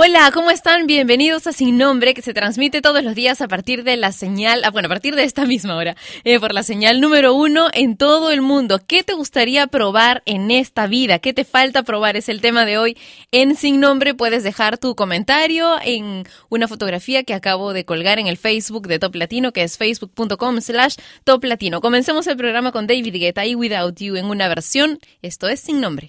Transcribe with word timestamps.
Hola, 0.00 0.30
¿cómo 0.32 0.52
están? 0.52 0.86
Bienvenidos 0.86 1.48
a 1.48 1.52
Sin 1.52 1.76
Nombre, 1.76 2.14
que 2.14 2.22
se 2.22 2.32
transmite 2.32 2.80
todos 2.80 3.02
los 3.02 3.16
días 3.16 3.40
a 3.40 3.48
partir 3.48 3.82
de 3.82 3.96
la 3.96 4.12
señal, 4.12 4.62
ah, 4.62 4.70
bueno, 4.70 4.86
a 4.86 4.88
partir 4.90 5.16
de 5.16 5.24
esta 5.24 5.44
misma 5.44 5.74
hora, 5.74 5.96
eh, 6.22 6.38
por 6.38 6.54
la 6.54 6.62
señal 6.62 7.00
número 7.00 7.34
uno 7.34 7.66
en 7.72 7.96
todo 7.96 8.30
el 8.30 8.40
mundo. 8.40 8.78
¿Qué 8.86 9.02
te 9.02 9.14
gustaría 9.14 9.66
probar 9.66 10.22
en 10.24 10.52
esta 10.52 10.86
vida? 10.86 11.18
¿Qué 11.18 11.32
te 11.32 11.42
falta 11.42 11.82
probar? 11.82 12.16
Es 12.16 12.28
el 12.28 12.40
tema 12.40 12.64
de 12.64 12.78
hoy 12.78 12.96
en 13.32 13.56
Sin 13.56 13.80
Nombre. 13.80 14.14
Puedes 14.14 14.44
dejar 14.44 14.78
tu 14.78 14.94
comentario 14.94 15.74
en 15.82 16.22
una 16.48 16.68
fotografía 16.68 17.24
que 17.24 17.34
acabo 17.34 17.72
de 17.72 17.84
colgar 17.84 18.20
en 18.20 18.28
el 18.28 18.36
Facebook 18.36 18.86
de 18.86 19.00
Top 19.00 19.16
Latino, 19.16 19.52
que 19.52 19.64
es 19.64 19.78
facebook.com 19.78 20.60
slash 20.60 20.94
Top 21.24 21.42
Latino. 21.42 21.80
Comencemos 21.80 22.28
el 22.28 22.36
programa 22.36 22.70
con 22.70 22.86
David 22.86 23.16
Guetta 23.16 23.46
y 23.46 23.56
Without 23.56 23.98
You 23.98 24.14
en 24.14 24.26
una 24.26 24.46
versión. 24.46 25.00
Esto 25.22 25.48
es 25.48 25.58
Sin 25.58 25.80
Nombre. 25.80 26.06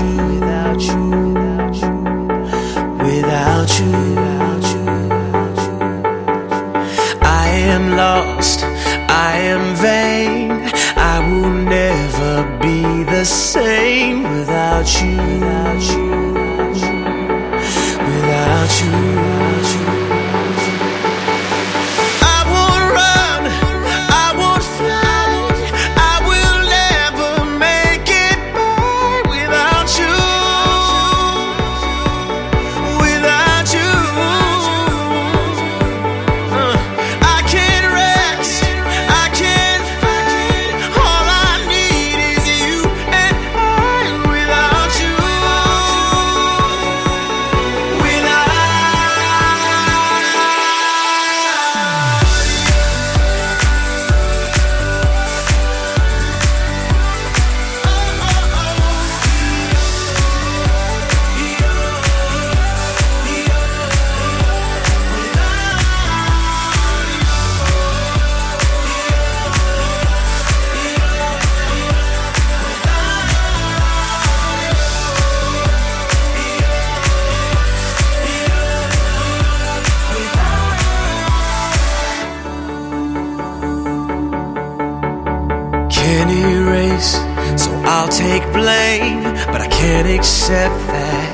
you 0.00 0.33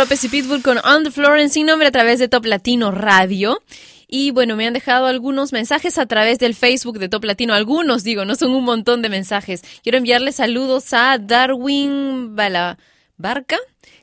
López 0.01 0.25
y 0.25 0.31
Pitbull 0.31 0.63
con 0.63 0.79
On 0.79 1.05
the 1.05 1.11
Floor 1.11 1.47
sin 1.51 1.67
nombre 1.67 1.87
a 1.87 1.91
través 1.91 2.19
de 2.19 2.27
Top 2.27 2.47
Latino 2.47 2.91
Radio. 2.91 3.63
Y 4.09 4.31
bueno, 4.31 4.57
me 4.57 4.67
han 4.67 4.73
dejado 4.73 5.05
algunos 5.05 5.53
mensajes 5.53 5.99
a 5.99 6.07
través 6.07 6.39
del 6.39 6.55
Facebook 6.55 6.99
de 6.99 7.11
Top 7.11 7.23
Latino. 7.23 7.53
Algunos, 7.53 8.03
digo, 8.03 8.25
no 8.25 8.35
son 8.35 8.53
un 8.53 8.65
montón 8.65 9.03
de 9.03 9.11
mensajes. 9.11 9.61
Quiero 9.83 9.99
enviarle 9.99 10.33
saludos 10.33 10.95
a 10.95 11.19
Darwin 11.19 12.35
Bala 12.35 12.79
Barca, 13.19 13.59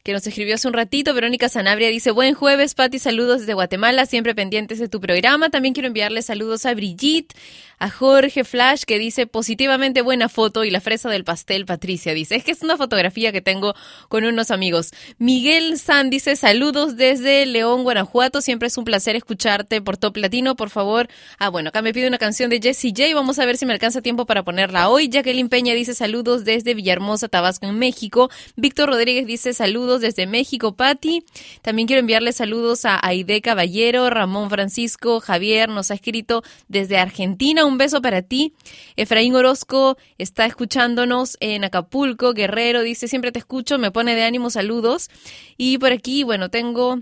que 0.08 0.14
nos 0.14 0.26
escribió 0.26 0.56
hace 0.56 0.70
un 0.70 0.74
ratito. 0.74 1.14
Verónica 1.14 1.50
Sanabria 1.50 1.90
dice, 1.90 2.12
buen 2.12 2.34
jueves, 2.34 2.76
Pati, 2.76 2.98
saludos 2.98 3.42
desde 3.42 3.54
Guatemala, 3.54 4.06
siempre 4.06 4.34
pendientes 4.34 4.80
de 4.80 4.88
tu 4.88 5.02
programa. 5.02 5.50
También 5.50 5.74
quiero 5.74 5.88
enviarle 5.88 6.22
saludos 6.22 6.66
a 6.66 6.74
Brigitte, 6.74 7.36
a 7.78 7.90
Jorge 7.90 8.46
Flash, 8.46 8.84
que 8.88 9.00
dice, 9.00 9.28
positivamente 9.28 10.02
buena 10.02 10.30
foto, 10.30 10.64
y 10.64 10.72
la 10.72 10.80
fresa 10.80 11.10
del 11.10 11.26
pastel, 11.26 11.66
Patricia, 11.66 12.14
dice, 12.14 12.36
es 12.36 12.46
que 12.46 12.52
es 12.52 12.64
una 12.64 12.78
fotografía 12.78 13.34
que 13.34 13.42
tengo 13.42 13.76
con 14.08 14.24
unos 14.24 14.50
amigos. 14.50 14.92
Miguel 15.20 15.78
San 15.78 16.10
dice, 16.10 16.38
saludos 16.38 16.96
desde 16.96 17.46
León, 17.46 17.84
Guanajuato, 17.84 18.40
siempre 18.42 18.70
es 18.70 18.78
un 18.78 18.86
placer 18.86 19.18
escucharte 19.18 19.82
por 19.82 19.98
Top 19.98 20.16
Latino, 20.16 20.56
por 20.56 20.70
favor. 20.70 21.10
Ah, 21.38 21.50
bueno, 21.50 21.70
acá 21.70 21.82
me 21.82 21.94
pide 21.94 22.08
una 22.08 22.18
canción 22.18 22.50
de 22.50 22.62
Jessie 22.62 22.94
J, 22.96 23.14
vamos 23.14 23.38
a 23.40 23.46
ver 23.46 23.58
si 23.58 23.66
me 23.66 23.74
alcanza 23.74 24.02
tiempo 24.02 24.26
para 24.26 24.44
ponerla 24.44 24.88
hoy. 24.88 25.10
Jacqueline 25.10 25.50
Peña 25.50 25.74
dice, 25.74 25.94
saludos 25.94 26.46
desde 26.46 26.74
Villahermosa, 26.74 27.28
Tabasco, 27.28 27.68
en 27.68 27.78
México. 27.78 28.32
Víctor 28.56 28.90
Rodríguez 28.90 29.28
dice, 29.28 29.54
saludos 29.54 29.97
desde 30.00 30.27
México, 30.27 30.75
Patti. 30.75 31.24
También 31.62 31.88
quiero 31.88 32.00
enviarle 32.00 32.32
saludos 32.32 32.86
a 32.86 33.00
Aide 33.01 33.42
Caballero, 33.42 34.10
Ramón 34.10 34.50
Francisco, 34.50 35.20
Javier 35.20 35.70
nos 35.70 35.92
ha 35.92 35.96
escrito 35.96 36.44
desde 36.68 36.98
Argentina, 36.98 37.66
un 37.66 37.77
beso 37.77 38.01
para 38.01 38.22
ti. 38.22 38.54
Efraín 38.96 39.36
Orozco 39.36 39.98
está 40.18 40.46
escuchándonos 40.46 41.38
en 41.39 41.63
Acapulco, 41.63 42.34
Guerrero, 42.34 42.82
dice, 42.82 43.08
siempre 43.08 43.32
te 43.32 43.39
escucho, 43.39 43.77
me 43.77 43.92
pone 43.92 44.16
de 44.16 44.24
ánimo, 44.24 44.50
saludos. 44.50 45.10
Y 45.58 45.77
por 45.77 45.92
aquí, 45.92 46.24
bueno, 46.24 46.50
tengo... 46.50 47.00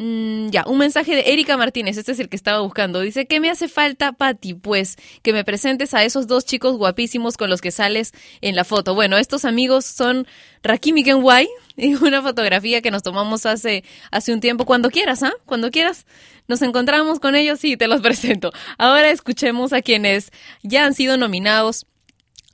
Mm, 0.00 0.50
ya, 0.50 0.62
un 0.68 0.78
mensaje 0.78 1.16
de 1.16 1.32
Erika 1.32 1.56
Martínez, 1.56 1.96
este 1.96 2.12
es 2.12 2.20
el 2.20 2.28
que 2.28 2.36
estaba 2.36 2.60
buscando. 2.60 3.00
Dice, 3.00 3.26
¿qué 3.26 3.40
me 3.40 3.50
hace 3.50 3.66
falta, 3.66 4.12
Patti? 4.12 4.54
Pues 4.54 4.96
que 5.22 5.32
me 5.32 5.44
presentes 5.44 5.92
a 5.92 6.04
esos 6.04 6.28
dos 6.28 6.44
chicos 6.44 6.76
guapísimos 6.76 7.36
con 7.36 7.50
los 7.50 7.60
que 7.60 7.72
sales 7.72 8.12
en 8.40 8.54
la 8.54 8.62
foto. 8.62 8.94
Bueno, 8.94 9.16
estos 9.18 9.44
amigos 9.44 9.86
son 9.86 10.28
Rakim 10.62 10.98
y 10.98 11.02
Kenway, 11.02 11.48
y 11.76 11.94
una 11.96 12.22
fotografía 12.22 12.80
que 12.80 12.92
nos 12.92 13.02
tomamos 13.02 13.44
hace, 13.44 13.82
hace 14.12 14.32
un 14.32 14.38
tiempo. 14.38 14.66
Cuando 14.66 14.90
quieras, 14.90 15.24
¿ah? 15.24 15.32
Cuando 15.46 15.72
quieras, 15.72 16.06
nos 16.46 16.62
encontramos 16.62 17.18
con 17.18 17.34
ellos 17.34 17.64
y 17.64 17.76
te 17.76 17.88
los 17.88 18.00
presento. 18.02 18.52
Ahora 18.78 19.10
escuchemos 19.10 19.72
a 19.72 19.82
quienes 19.82 20.30
ya 20.62 20.86
han 20.86 20.94
sido 20.94 21.16
nominados 21.16 21.86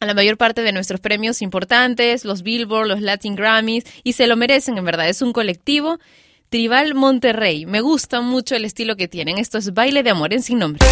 a 0.01 0.07
la 0.07 0.15
mayor 0.15 0.39
parte 0.39 0.63
de 0.63 0.73
nuestros 0.73 1.01
premios 1.01 1.43
importantes, 1.43 2.25
los 2.25 2.43
Billboard, 2.43 2.89
los 2.89 3.03
Latin 3.03 3.35
Grammys, 3.35 3.85
y 4.03 4.15
se 4.15 4.27
lo 4.27 4.37
merecen, 4.37 4.79
en 4.79 4.85
verdad. 4.87 5.11
Es 5.11 5.21
un 5.21 5.35
colectivo. 5.35 5.99
Tribal 6.49 6.95
Monterrey. 6.95 7.67
Me 7.67 7.81
gusta 7.81 8.21
mucho 8.21 8.55
el 8.55 8.65
estilo 8.65 8.97
que 8.97 9.09
tienen. 9.09 9.39
Esto 9.39 9.59
es 9.59 9.75
Baile 9.75 10.03
de 10.03 10.11
Amor 10.11 10.33
en 10.33 10.43
Sin 10.43 10.59
Nombre. 10.59 10.85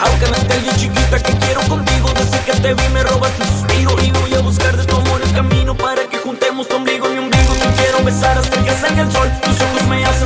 Aunque 0.00 0.24
estés 0.24 0.62
bien 0.62 0.76
chiquita 0.76 1.22
que 1.22 1.32
quiero 1.38 1.60
contigo 1.68 2.10
Desde 2.14 2.38
que 2.44 2.52
te 2.60 2.74
vi 2.74 2.88
me 2.92 3.02
robaste 3.02 3.42
un 3.42 3.48
suspiro 3.48 3.96
Y 4.02 4.10
voy 4.10 4.34
a 4.34 4.40
buscar 4.40 4.76
de 4.76 4.84
tu 4.84 4.96
amor 4.96 5.20
el 5.22 5.32
camino 5.32 5.74
Para 5.76 6.04
que 6.08 6.18
juntemos 6.18 6.68
tu 6.68 6.76
ombligo 6.76 7.08
y 7.08 7.12
mi 7.12 7.18
ombligo 7.18 7.52
Te 7.54 7.82
quiero 7.82 8.04
besar 8.04 8.38
hasta 8.38 8.64
que 8.64 8.70
salga 8.72 9.02
el 9.02 9.12
sol 9.12 9.28
Tus 9.42 9.60
ojos 9.60 9.88
me 9.88 10.04
hacen 10.04 10.23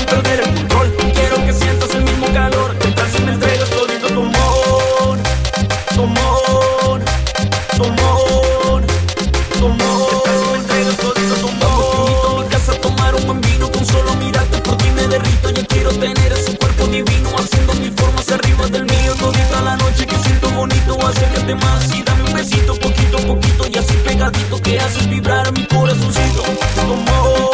Más 21.55 21.97
y 21.97 22.03
dame 22.03 22.25
un 22.25 22.35
besito 22.35 22.75
Poquito 22.75 23.17
a 23.17 23.21
poquito 23.23 23.67
y 23.73 23.79
así 23.79 23.95
pegadito 24.05 24.61
Que 24.61 24.79
haces 24.79 25.09
vibrar 25.09 25.49
a 25.49 25.51
mi 25.51 25.65
corazoncito. 25.65 26.43
Tu 26.43 27.48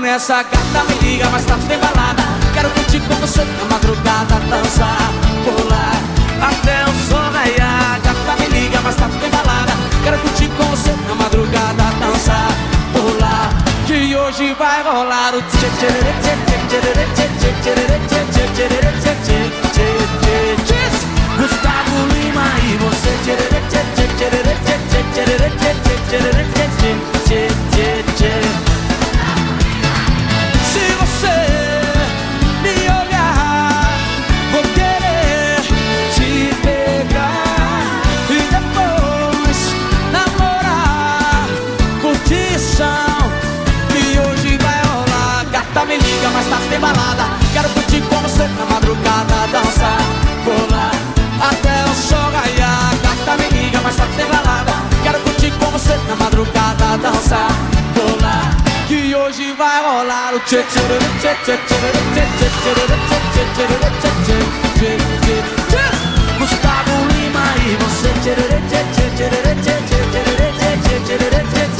nessa 0.00 0.42
gata. 0.42 0.84
Me 0.88 0.94
liga 1.00 1.28
mais 1.30 1.44
tarde, 1.44 1.66
tem 1.66 1.78
balada. 1.78 2.22
Quero 2.52 2.70
curtir 2.70 3.00
com 3.00 3.14
você 3.14 3.44
na 3.44 3.64
madrugada, 3.70 4.34
dançar, 4.50 5.10
pular 5.44 5.96
até 6.40 6.84
o 6.84 6.94
sol 7.08 7.30
raiar. 7.32 8.00
Gata, 8.02 8.40
me 8.40 8.46
liga 8.48 8.80
mais 8.80 8.96
tarde, 8.96 9.16
tem 9.18 9.30
balada. 9.30 9.72
Quero 10.02 10.18
curtir 10.18 10.48
com 10.56 10.64
você 10.64 10.90
na 11.08 11.14
madrugada, 11.14 11.84
dançar, 12.00 12.48
pular. 12.92 13.50
Que 13.86 14.16
hoje 14.16 14.54
vai 14.54 14.82
rolar 14.82 15.34
o 15.34 15.42
tchê 15.42 15.68
tchê 15.78 15.88
tchê 15.88 16.34
tchê 16.46 16.64
tchê 16.64 17.52
tchê 17.62 17.74
tchê 17.74 17.94
tchê 17.94 18.54
tchê 18.54 19.12
tchê 19.72 19.88
tchê 20.64 20.80
Gustavo 21.38 21.98
Lima 22.14 22.46
e 22.62 22.76
você 22.78 23.12
tchê 23.24 23.34
tchê 23.36 23.82
tchê 23.94 24.06
tchê 24.16 24.26
tchê 24.30 24.54
tchê 24.54 25.24
tchê 25.24 25.72
tchê 25.82 26.32
tchê 26.32 26.43
balada. 46.94 47.24
Quero 47.52 47.68
curtir 47.70 48.00
com 48.02 48.16
você 48.16 48.42
na 48.42 48.66
madrugada, 48.66 49.34
dançar, 49.52 49.98
pular 50.44 50.92
até 51.40 51.84
o 51.90 51.94
sol 51.94 52.30
raiar. 52.30 52.94
Gata, 53.02 53.36
me 53.42 53.48
liga, 53.50 53.80
mas 53.82 53.96
tá 53.96 54.06
tem 54.16 54.26
balada. 54.26 54.72
Quero 55.02 55.18
curtir 55.20 55.50
com 55.52 55.66
você 55.66 55.96
na 56.08 56.16
madrugada, 56.16 56.98
dançar, 56.98 57.50
pular. 57.94 58.56
Que 58.88 59.14
hoje 59.14 59.52
vai 59.52 59.82
rolar 59.82 60.34
o 60.34 60.40
tchê 60.40 60.62
tchê 60.62 60.80
tchê 61.20 61.34
tchê 61.44 61.56
tchê 61.56 61.86
tchê 61.86 62.48
tchê 62.48 62.74
tchê 62.74 63.44
tchê 63.54 63.68
tchê 64.24 64.38
tchê 64.76 65.44
Gustavo 66.38 66.96
Lima 67.08 67.46
e 67.64 67.76
você 67.80 68.10
tchê 68.22 68.34
tchê 68.34 68.80
tchê 68.92 69.06
tchê 69.06 69.26
tchê 69.34 69.58
tchê 69.62 69.80
tchê 70.82 70.98
tchê 71.00 71.16
tchê 71.16 71.44
tchê 71.48 71.73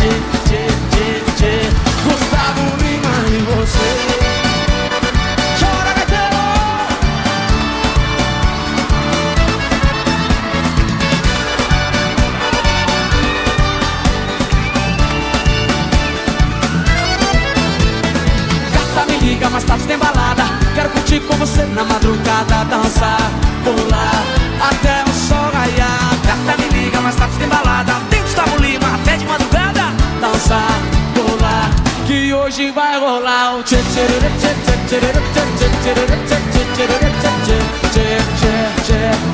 madrugada, 21.62 22.64
dançar, 22.64 23.30
pular 23.62 24.24
até 24.60 25.04
o 25.08 25.14
sol 25.14 25.50
raiar. 25.52 26.10
Gata 26.26 26.60
me 26.60 26.68
liga, 26.68 27.00
mais 27.00 27.16
tarde 27.16 27.36
tem 27.38 27.48
balada. 27.48 27.94
Tem 28.10 28.22
Gustavo 28.22 28.56
Lima 28.58 28.94
até 28.94 29.16
de 29.16 29.26
madrugada, 29.26 29.92
dançar, 30.20 30.78
pular. 31.14 31.70
Que 32.06 32.34
hoje 32.34 32.70
vai 32.70 32.98
rolar 32.98 33.56
o 33.56 33.62
tchê 33.62 33.76
tchê 33.76 34.06
tchê 34.06 34.20
tchê 34.40 34.74
tchê 34.86 35.00
tchê 35.00 35.00
tchê 35.00 35.64
tchê 35.64 35.94
tchê 35.94 36.08
tchê 36.44 36.86
tchê 36.86 37.58
tchê 37.92 38.18
tchê 38.36 38.54
tchê 38.84 39.33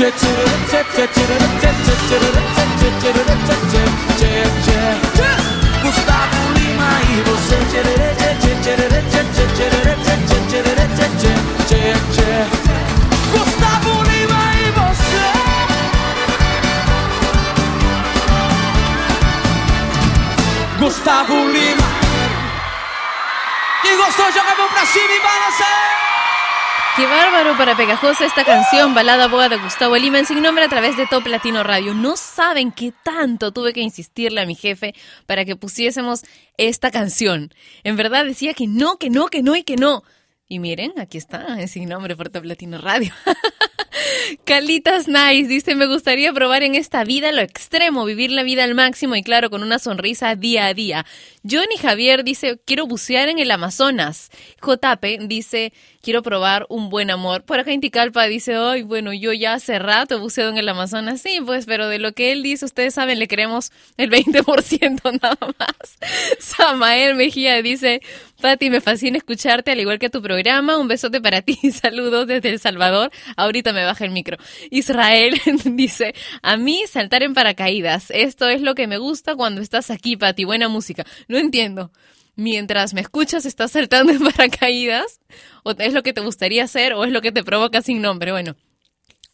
Shit. 0.00 0.39
Para 27.60 27.76
pegajosa 27.76 28.24
esta 28.24 28.42
canción, 28.42 28.94
balada 28.94 29.28
boa 29.28 29.50
de 29.50 29.58
Gustavo 29.58 29.94
Lima 29.98 30.18
en 30.18 30.24
sin 30.24 30.40
nombre 30.40 30.64
a 30.64 30.68
través 30.70 30.96
de 30.96 31.06
Top 31.06 31.26
Latino 31.26 31.62
Radio. 31.62 31.92
No 31.92 32.16
saben 32.16 32.72
qué 32.72 32.90
tanto 33.04 33.52
tuve 33.52 33.74
que 33.74 33.82
insistirle 33.82 34.40
a 34.40 34.46
mi 34.46 34.54
jefe 34.54 34.94
para 35.26 35.44
que 35.44 35.56
pusiésemos 35.56 36.22
esta 36.56 36.90
canción. 36.90 37.52
En 37.84 37.96
verdad 37.96 38.24
decía 38.24 38.54
que 38.54 38.66
no, 38.66 38.96
que 38.96 39.10
no, 39.10 39.26
que 39.26 39.42
no 39.42 39.56
y 39.56 39.62
que 39.62 39.76
no. 39.76 40.04
Y 40.48 40.58
miren, 40.58 40.94
aquí 40.98 41.18
está, 41.18 41.60
en 41.60 41.68
sin 41.68 41.86
nombre 41.86 42.16
por 42.16 42.30
Top 42.30 42.44
Latino 42.44 42.78
Radio. 42.78 43.12
Calitas 44.44 45.06
Nice 45.06 45.48
dice, 45.48 45.74
me 45.74 45.86
gustaría 45.86 46.32
probar 46.32 46.62
en 46.62 46.74
esta 46.74 47.04
vida 47.04 47.30
lo 47.32 47.40
extremo, 47.40 48.04
vivir 48.04 48.30
la 48.30 48.42
vida 48.42 48.64
al 48.64 48.74
máximo 48.74 49.14
y 49.16 49.22
claro, 49.22 49.50
con 49.50 49.62
una 49.62 49.78
sonrisa 49.78 50.34
día 50.34 50.66
a 50.66 50.74
día. 50.74 51.06
Johnny 51.48 51.76
Javier 51.76 52.24
dice, 52.24 52.60
quiero 52.64 52.86
bucear 52.86 53.28
en 53.28 53.38
el 53.38 53.50
Amazonas. 53.50 54.30
JP 54.60 55.28
dice, 55.28 55.72
quiero 56.02 56.22
probar 56.22 56.66
un 56.68 56.90
buen 56.90 57.10
amor. 57.10 57.42
Por 57.42 57.60
acá 57.60 57.72
Inticalpa 57.72 58.24
dice, 58.26 58.54
ay, 58.56 58.82
bueno, 58.82 59.12
yo 59.12 59.32
ya 59.32 59.54
hace 59.54 59.78
rato 59.78 60.16
he 60.16 60.18
buceado 60.18 60.50
en 60.50 60.58
el 60.58 60.68
Amazonas. 60.68 61.20
Sí, 61.20 61.40
pues, 61.44 61.66
pero 61.66 61.88
de 61.88 61.98
lo 61.98 62.12
que 62.12 62.32
él 62.32 62.42
dice, 62.42 62.64
ustedes 62.64 62.94
saben, 62.94 63.18
le 63.18 63.28
creemos 63.28 63.72
el 63.96 64.10
20% 64.10 65.18
nada 65.22 65.38
más. 65.58 65.98
Samael 66.38 67.14
Mejía 67.14 67.60
dice, 67.62 68.00
Pati, 68.40 68.70
me 68.70 68.80
fascina 68.80 69.18
escucharte, 69.18 69.70
al 69.70 69.80
igual 69.80 69.98
que 69.98 70.10
tu 70.10 70.22
programa. 70.22 70.78
Un 70.78 70.88
besote 70.88 71.20
para 71.20 71.42
ti. 71.42 71.56
Saludos 71.72 72.26
desde 72.26 72.50
El 72.50 72.58
Salvador. 72.58 73.10
Ahorita 73.36 73.72
me 73.72 73.84
baja 73.84 74.04
el 74.04 74.10
micro. 74.10 74.38
Israel 74.70 75.40
dice, 75.64 76.14
a 76.42 76.56
mí 76.56 76.82
saltar 76.88 77.22
en 77.22 77.34
paracaídas. 77.34 78.10
Esto 78.10 78.48
es 78.48 78.62
lo 78.62 78.74
que 78.74 78.86
me 78.86 78.98
gusta 78.98 79.34
cuando 79.34 79.60
estás 79.60 79.90
aquí, 79.90 80.16
Pati. 80.16 80.44
Buena 80.44 80.68
música. 80.68 81.04
No 81.28 81.38
entiendo. 81.38 81.90
Mientras 82.36 82.94
me 82.94 83.00
escuchas, 83.00 83.46
estás 83.46 83.72
saltando 83.72 84.12
en 84.14 84.20
paracaídas. 84.20 85.20
¿O 85.62 85.72
es 85.72 85.92
lo 85.92 86.02
que 86.02 86.12
te 86.12 86.20
gustaría 86.20 86.64
hacer 86.64 86.94
o 86.94 87.04
es 87.04 87.12
lo 87.12 87.20
que 87.20 87.32
te 87.32 87.44
provoca 87.44 87.82
sin 87.82 88.00
nombre? 88.02 88.32
Bueno. 88.32 88.56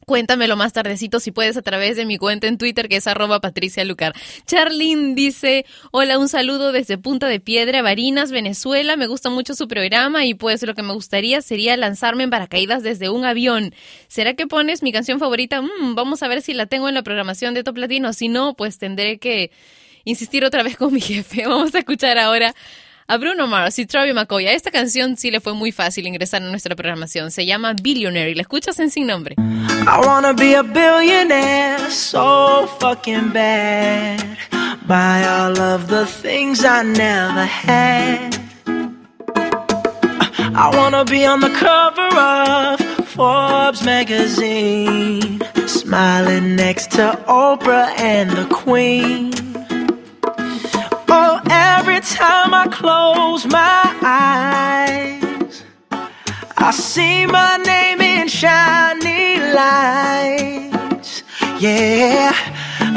Cuéntamelo 0.07 0.55
más 0.55 0.73
tardecito 0.73 1.19
si 1.19 1.33
puedes 1.33 1.57
a 1.57 1.63
través 1.63 1.97
de 1.97 2.05
mi 2.05 2.17
cuenta 2.17 2.47
en 2.47 2.59
Twitter 2.59 2.89
que 2.89 2.95
es 2.95 3.09
arroba 3.09 3.41
Patricia 3.41 3.85
Lucar. 3.85 4.15
Charlene 4.47 5.17
dice, 5.17 5.67
hola, 5.91 6.21
un 6.21 6.29
saludo 6.29 6.71
desde 6.71 6.97
Punta 6.97 7.27
de 7.27 7.41
Piedra, 7.41 7.83
Barinas, 7.83 8.31
Venezuela. 8.31 8.97
Me 8.97 9.09
gusta 9.09 9.31
mucho 9.31 9.57
su 9.57 9.67
programa 9.67 10.25
y 10.25 10.35
pues 10.35 10.63
lo 10.63 10.77
que 10.77 10.85
me 10.85 10.93
gustaría 10.93 11.43
sería 11.43 11.77
lanzarme 11.77 12.23
en 12.23 12.31
paracaídas 12.31 12.85
desde 12.85 13.09
un 13.09 13.25
avión. 13.25 13.75
¿Será 14.07 14.35
que 14.35 14.47
pones 14.47 14.85
mi 14.85 14.93
canción 14.93 15.19
favorita? 15.19 15.61
Mm, 15.61 15.97
vamos 15.97 16.23
a 16.23 16.29
ver 16.29 16.41
si 16.41 16.55
la 16.55 16.67
tengo 16.67 16.89
en 16.89 16.95
la 16.95 17.03
programación 17.03 17.55
de 17.55 17.65
Top 17.65 17.77
Latino. 17.77 18.13
Si 18.13 18.29
no, 18.29 18.55
pues 18.55 18.79
tendré 18.79 19.19
que 19.19 19.51
insistir 20.05 20.45
otra 20.45 20.63
vez 20.63 20.77
con 20.77 20.95
mi 20.95 21.01
jefe. 21.03 21.49
Vamos 21.49 21.75
a 21.75 21.81
escuchar 21.81 22.17
ahora 22.17 22.55
a 23.09 23.17
Bruno 23.19 23.47
Mars 23.47 23.79
y 23.79 23.87
Travis 23.87 24.15
McCoy. 24.15 24.47
A 24.47 24.53
esta 24.53 24.71
canción 24.71 25.17
sí 25.17 25.31
le 25.31 25.41
fue 25.41 25.55
muy 25.55 25.73
fácil 25.73 26.07
ingresar 26.07 26.43
a 26.43 26.47
nuestra 26.47 26.75
programación. 26.75 27.31
Se 27.31 27.47
llama 27.47 27.75
Billionaire 27.81 28.31
y 28.31 28.35
la 28.35 28.43
escuchas 28.43 28.79
en 28.81 28.91
Sin 28.91 29.07
Nombre. 29.07 29.37
I 29.39 30.07
wanna 30.07 30.33
be 30.33 30.57
a 30.57 30.63
billionaire 30.63 31.91
so 31.91 32.67
fucking 32.81 33.33
bad. 33.33 34.19
Buy 34.87 35.25
all 35.25 35.59
of 35.59 35.89
the 35.89 36.07
things 36.07 36.65
I 36.65 36.83
never 36.83 37.45
had. 37.45 38.37
I 40.59 40.71
wanna 40.75 41.05
be 41.05 41.27
on 41.27 41.41
the 41.41 41.51
cover 41.51 42.09
of 42.19 42.81
Forbes 43.09 43.85
magazine, 43.85 45.41
smiling 45.67 46.57
next 46.57 46.93
to 46.93 47.19
Oprah 47.27 47.89
and 47.99 48.31
the 48.31 48.47
Queen. 48.47 49.46
Oh, 51.19 51.41
every 51.51 52.01
time 52.01 52.53
I 52.53 52.69
close 52.69 53.47
my 53.47 53.85
eyes, 54.03 55.65
I 56.59 56.71
see 56.71 57.25
my 57.25 57.57
name 57.57 58.03
in 58.03 58.29
shiny 58.29 59.41
lights. 59.61 61.23
Yeah, 61.59 62.35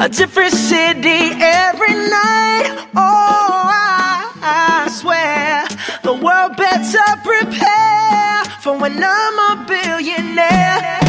a 0.04 0.10
different 0.10 0.52
city 0.52 1.32
every 1.64 1.94
night. 1.94 2.90
Oh, 2.94 3.62
I, 3.72 4.34
I 4.42 4.90
swear 4.90 5.66
the 6.04 6.14
world 6.14 6.58
better 6.58 7.10
prepare 7.24 8.44
for 8.60 8.78
when 8.78 9.02
I'm 9.02 9.40
a 9.50 9.66
billionaire. 9.66 11.09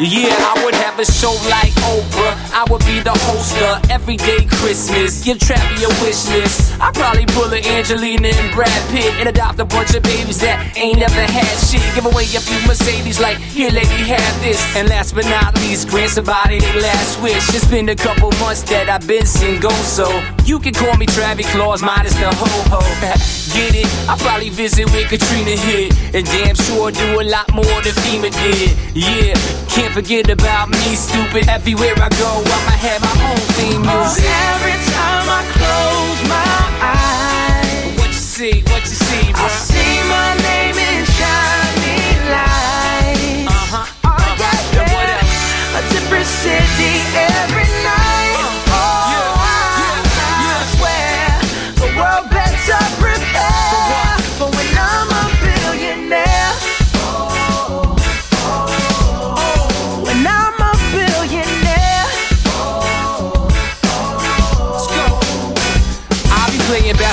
Yeah, 0.00 0.32
I 0.32 0.64
would 0.64 0.74
have 0.76 0.98
a 0.98 1.04
show 1.04 1.36
like 1.52 1.76
Oprah. 1.92 2.32
I 2.56 2.64
would 2.70 2.80
be 2.86 3.00
the 3.00 3.12
host 3.28 3.52
of 3.60 3.90
Everyday 3.90 4.46
Christmas. 4.46 5.22
Give 5.22 5.36
Travi 5.36 5.84
a 5.84 5.92
wish 6.00 6.24
list. 6.32 6.72
I'd 6.80 6.94
probably 6.94 7.26
pull 7.26 7.52
a 7.52 7.60
Angelina 7.76 8.28
and 8.28 8.54
Brad 8.54 8.72
Pitt 8.88 9.12
and 9.20 9.28
adopt 9.28 9.60
a 9.60 9.66
bunch 9.66 9.94
of 9.94 10.02
babies 10.02 10.40
that 10.40 10.72
ain't 10.74 11.00
never 11.00 11.20
had 11.20 11.52
shit. 11.68 11.84
Give 11.94 12.06
away 12.06 12.24
a 12.32 12.40
few 12.40 12.66
Mercedes, 12.66 13.20
like, 13.20 13.36
here, 13.36 13.70
lady, 13.70 14.08
have 14.08 14.40
this. 14.40 14.64
And 14.74 14.88
last 14.88 15.14
but 15.14 15.26
not 15.26 15.54
least, 15.56 15.90
grant 15.90 16.12
somebody 16.12 16.60
their 16.60 16.80
last 16.80 17.20
wish. 17.20 17.52
It's 17.54 17.68
been 17.68 17.90
a 17.90 17.96
couple 17.96 18.32
months 18.40 18.62
that 18.72 18.88
I've 18.88 19.06
been 19.06 19.26
single, 19.26 19.70
so 19.84 20.08
you 20.46 20.60
can 20.60 20.72
call 20.72 20.96
me 20.96 21.04
Travis 21.04 21.52
Claus, 21.52 21.82
minus 21.82 22.14
the 22.14 22.32
ho 22.32 22.80
ho. 22.80 23.36
Get 23.52 23.74
it? 23.74 23.86
I 24.08 24.16
probably 24.16 24.50
visit 24.50 24.86
where 24.92 25.06
Katrina 25.08 25.56
hit, 25.58 25.90
and 26.14 26.24
damn 26.26 26.54
sure 26.54 26.90
do 26.92 27.20
a 27.20 27.24
lot 27.24 27.52
more 27.52 27.78
than 27.82 27.94
FEMA 28.06 28.30
did. 28.30 28.70
Yeah, 28.94 29.34
can't 29.66 29.92
forget 29.92 30.30
about 30.30 30.68
me, 30.70 30.94
stupid. 30.94 31.48
Everywhere 31.48 31.94
I 31.98 32.08
go, 32.14 32.30
I'ma 32.46 32.74
have 32.78 33.00
my 33.02 33.16
own 33.26 33.42
theme 33.58 33.82
Oh, 33.82 34.06
every 34.54 34.78
time 34.94 35.26
I 35.26 35.42
close 35.58 36.20
my 36.30 36.62
eyes, 36.78 37.98
What 37.98 38.08
you 38.08 38.22
see? 38.22 38.62
What 38.70 38.82
you 38.86 38.94
see, 38.94 39.32
I 39.34 39.48
see 39.50 39.98
my 40.06 40.30
name 40.46 40.78
in 40.78 41.02
shining 41.18 42.22
lights. 42.30 43.50
Uh-huh. 43.50 43.82
Oh, 43.82 44.14
uh-huh. 44.14 44.36
yeah, 44.74 44.94
yeah. 44.94 45.78
A 45.78 45.82
different 45.90 46.26
city 46.26 46.92
every 47.18 47.64
night. 47.66 47.79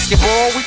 basketball 0.09 0.66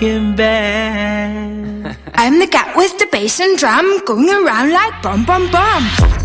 fucking 0.00 0.34
bad. 0.34 1.96
I'm 2.14 2.38
the 2.38 2.46
cat 2.46 2.74
with 2.76 2.98
the 2.98 3.06
bass 3.12 3.38
and 3.40 3.58
drum 3.58 4.02
going 4.06 4.30
around 4.30 4.72
like 4.72 5.02
bum 5.02 5.24
bum 5.24 5.50
bum. 5.50 6.19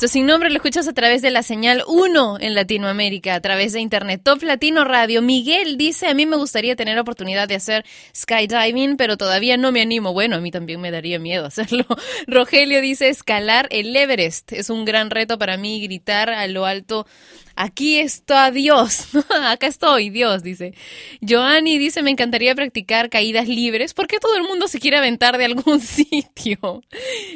Esto 0.00 0.08
sin 0.08 0.24
nombre 0.24 0.48
lo 0.48 0.56
escuchas 0.56 0.88
a 0.88 0.94
través 0.94 1.20
de 1.20 1.30
la 1.30 1.42
señal 1.42 1.84
1 1.86 2.38
en 2.40 2.54
Latinoamérica, 2.54 3.34
a 3.34 3.40
través 3.42 3.74
de 3.74 3.80
Internet 3.80 4.22
Top 4.24 4.42
Latino 4.42 4.82
Radio. 4.82 5.20
Miguel 5.20 5.76
dice, 5.76 6.06
a 6.06 6.14
mí 6.14 6.24
me 6.24 6.36
gustaría 6.36 6.74
tener 6.74 6.98
oportunidad 6.98 7.48
de 7.48 7.56
hacer 7.56 7.84
skydiving, 8.16 8.96
pero 8.96 9.18
todavía 9.18 9.58
no 9.58 9.72
me 9.72 9.82
animo. 9.82 10.14
Bueno, 10.14 10.36
a 10.36 10.40
mí 10.40 10.50
también 10.50 10.80
me 10.80 10.90
daría 10.90 11.18
miedo 11.18 11.44
hacerlo. 11.48 11.84
Rogelio 12.26 12.80
dice, 12.80 13.10
escalar 13.10 13.68
el 13.70 13.94
Everest. 13.94 14.54
Es 14.54 14.70
un 14.70 14.86
gran 14.86 15.10
reto 15.10 15.38
para 15.38 15.58
mí 15.58 15.82
gritar 15.82 16.30
a 16.30 16.46
lo 16.46 16.64
alto 16.64 17.06
Aquí 17.56 17.98
está 17.98 18.50
Dios. 18.50 19.08
Acá 19.44 19.66
estoy, 19.66 20.10
Dios, 20.10 20.42
dice. 20.42 20.74
Joanny 21.26 21.78
dice, 21.78 22.02
me 22.02 22.10
encantaría 22.10 22.54
practicar 22.54 23.10
caídas 23.10 23.48
libres. 23.48 23.94
¿Por 23.94 24.06
qué 24.06 24.18
todo 24.18 24.36
el 24.36 24.42
mundo 24.42 24.68
se 24.68 24.80
quiere 24.80 24.96
aventar 24.96 25.38
de 25.38 25.44
algún 25.44 25.80
sitio? 25.80 26.82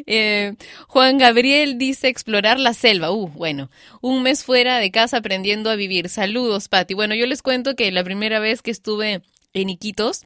Eh, 0.07 0.55
Juan 0.88 1.18
Gabriel 1.18 1.79
dice, 1.79 2.09
explorar 2.09 2.59
la 2.59 2.74
selva. 2.74 3.11
Uh, 3.11 3.29
bueno, 3.29 3.70
un 4.00 4.22
mes 4.22 4.44
fuera 4.44 4.79
de 4.79 4.90
casa 4.90 5.18
aprendiendo 5.18 5.70
a 5.70 5.77
vivir. 5.77 6.09
Saludos, 6.09 6.68
Patti. 6.68 6.94
Bueno, 6.94 7.14
yo 7.14 7.27
les 7.27 7.42
cuento 7.42 7.74
que 7.74 7.90
la 7.92 8.05
primera 8.05 8.38
vez 8.38 8.62
que 8.62 8.70
estuve 8.70 9.22
en 9.53 9.70
Iquitos, 9.70 10.24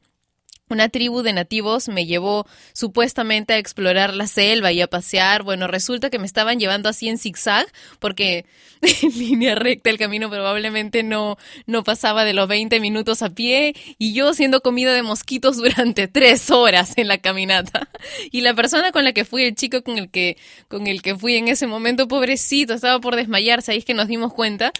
una 0.71 0.89
tribu 0.89 1.23
de 1.23 1.33
nativos 1.33 1.89
me 1.89 2.07
llevó 2.07 2.47
supuestamente 2.73 3.55
a 3.55 3.59
explorar 3.59 4.15
la 4.15 4.27
selva 4.27 4.73
y 4.73 4.81
a 4.81 4.87
pasear. 4.87 5.43
Bueno, 5.43 5.67
resulta 5.67 6.11
que 6.11 6.19
me 6.19 6.27
estaban 6.27 6.59
llevando 6.59 6.89
así 6.89 7.09
en 7.09 7.19
zigzag 7.19 7.67
porque 7.99 8.45
en 9.03 9.19
línea 9.19 9.55
recta 9.55 9.91
el 9.91 9.99
camino 9.99 10.31
probablemente 10.31 11.03
no, 11.03 11.37
no 11.67 11.85
pasaba 11.85 12.25
de 12.25 12.33
los 12.33 12.49
20 12.49 12.81
minutos 12.81 13.23
a 13.23 13.31
pie 13.31 13.75
y 13.99 14.13
yo 14.13 14.35
siendo 14.35 14.61
comida 14.61 14.93
de 14.93 15.03
mosquitos 15.03 15.57
durante 15.57 16.09
tres 16.09 16.51
horas 16.51 16.95
en 16.97 17.09
la 17.09 17.19
caminata. 17.19 17.89
Y 18.31 18.43
la 18.43 18.55
persona 18.55 18.93
con 18.93 19.05
la 19.05 19.13
que 19.13 19.25
fui, 19.25 19.45
el 19.45 19.55
chico 19.55 19.83
con 19.83 19.99
el 19.99 20.11
que, 20.11 20.37
con 20.69 20.87
el 20.87 21.03
que 21.03 21.17
fui 21.17 21.37
en 21.37 21.49
ese 21.49 21.67
momento, 21.67 22.09
pobrecito, 22.09 22.75
estaba 22.75 23.01
por 23.01 23.17
desmayarse. 23.17 23.73
Ahí 23.73 23.79
es 23.79 23.85
que 23.85 23.95
nos 23.95 24.09
dimos 24.09 24.33
cuenta 24.33 24.73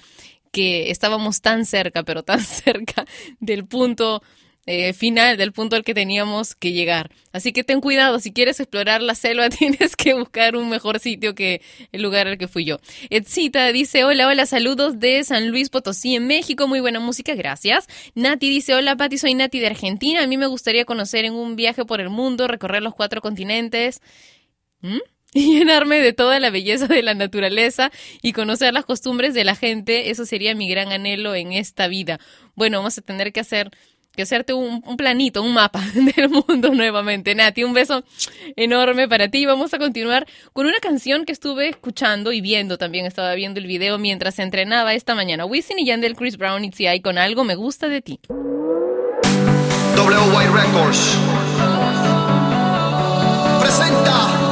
que 0.51 0.91
estábamos 0.91 1.41
tan 1.41 1.65
cerca, 1.65 2.03
pero 2.03 2.23
tan 2.23 2.41
cerca 2.45 3.05
del 3.41 3.67
punto 3.67 4.23
eh, 4.71 4.93
final 4.93 5.39
del 5.39 5.53
punto 5.53 5.77
al 5.77 5.83
que 5.83 5.95
teníamos 5.95 6.55
que 6.55 6.73
llegar. 6.73 7.11
Así 7.33 7.55
que 7.55 7.65
ten 7.65 7.81
cuidado, 7.81 8.21
si 8.21 8.35
quieres 8.35 8.61
explorar 8.61 9.01
la 9.01 9.15
selva 9.15 9.49
tienes 9.49 9.97
que 9.97 10.13
buscar 10.13 10.57
un 10.57 10.69
mejor 10.69 10.99
sitio 11.01 11.35
que 11.35 11.63
el 11.91 12.03
lugar 12.03 12.29
al 12.29 12.37
que 12.37 12.49
fui 12.49 12.67
yo. 12.67 12.79
Edsita 13.09 13.73
dice, 13.73 14.05
hola, 14.05 14.29
hola, 14.29 14.45
saludos 14.45 15.01
de 15.01 15.25
San 15.25 15.49
Luis 15.49 15.71
Potosí 15.71 16.17
en 16.17 16.27
México, 16.27 16.69
muy 16.69 16.81
buena 16.81 17.01
música, 17.01 17.35
gracias. 17.35 17.87
Nati 18.15 18.51
dice, 18.51 18.75
hola 18.75 18.95
Pati, 18.95 19.17
soy 19.17 19.33
Nati 19.33 19.59
de 19.59 19.69
Argentina, 19.69 20.23
a 20.23 20.27
mí 20.27 20.37
me 20.37 20.47
gustaría 20.47 20.85
conocer 20.85 21.25
en 21.25 21.33
un 21.33 21.57
viaje 21.57 21.87
por 21.87 22.03
el 22.03 22.11
mundo, 22.11 22.47
recorrer 22.47 22.83
los 22.83 22.95
cuatro 22.95 23.23
continentes. 23.23 24.03
Y 25.35 25.59
llenarme 25.59 26.01
de 26.01 26.15
toda 26.15 26.41
la 26.41 26.49
belleza 26.49 26.87
de 26.87 27.03
la 27.03 27.13
naturaleza 27.13 27.93
y 28.23 28.33
conocer 28.33 28.73
las 28.73 28.87
costumbres 28.87 29.35
de 29.35 29.45
la 29.45 29.55
gente, 29.55 30.09
eso 30.09 30.25
sería 30.25 30.55
mi 30.55 30.71
gran 30.71 30.91
anhelo 30.91 31.35
en 31.35 31.53
esta 31.53 31.87
vida. 31.87 32.19
Bueno, 32.55 32.79
vamos 32.79 32.97
a 32.97 33.03
tener 33.03 33.31
que 33.31 33.41
hacer 33.41 33.71
que 34.15 34.23
hacerte 34.23 34.53
un, 34.53 34.83
planito, 34.97 35.43
un 35.43 35.55
mapa 35.55 35.81
del 35.95 36.29
mundo 36.29 36.71
nuevamente. 36.75 37.35
Nati, 37.35 37.65
un 37.65 37.73
beso 37.73 38.05
enorme 38.57 39.09
para 39.09 39.29
ti. 39.29 39.47
Vamos 39.47 39.75
a 39.75 39.79
continuar 39.79 40.27
con 40.53 40.67
una 40.67 40.79
canción 40.79 41.25
que 41.25 41.33
estuve 41.33 41.69
escuchando 41.69 42.33
y 42.33 42.41
viendo 42.41 42.79
también. 42.79 43.07
Estaba 43.07 43.35
viendo 43.35 43.61
el 43.61 43.67
video 43.67 43.99
mientras 43.99 44.39
entrenaba 44.39 44.95
esta 44.95 45.15
mañana. 45.15 45.45
Wisin 45.45 45.79
y 45.79 45.87
Yandel, 45.87 46.17
Chris 46.17 46.37
Brown 46.37 46.65
y 46.65 46.71
T.I. 46.71 47.01
con 47.01 47.19
algo 47.19 47.45
me 47.45 47.55
gusta 47.55 47.89
de 47.89 48.03
ti. 48.03 48.21
WY 49.97 50.47
Records 50.55 51.19
presenta 53.61 54.48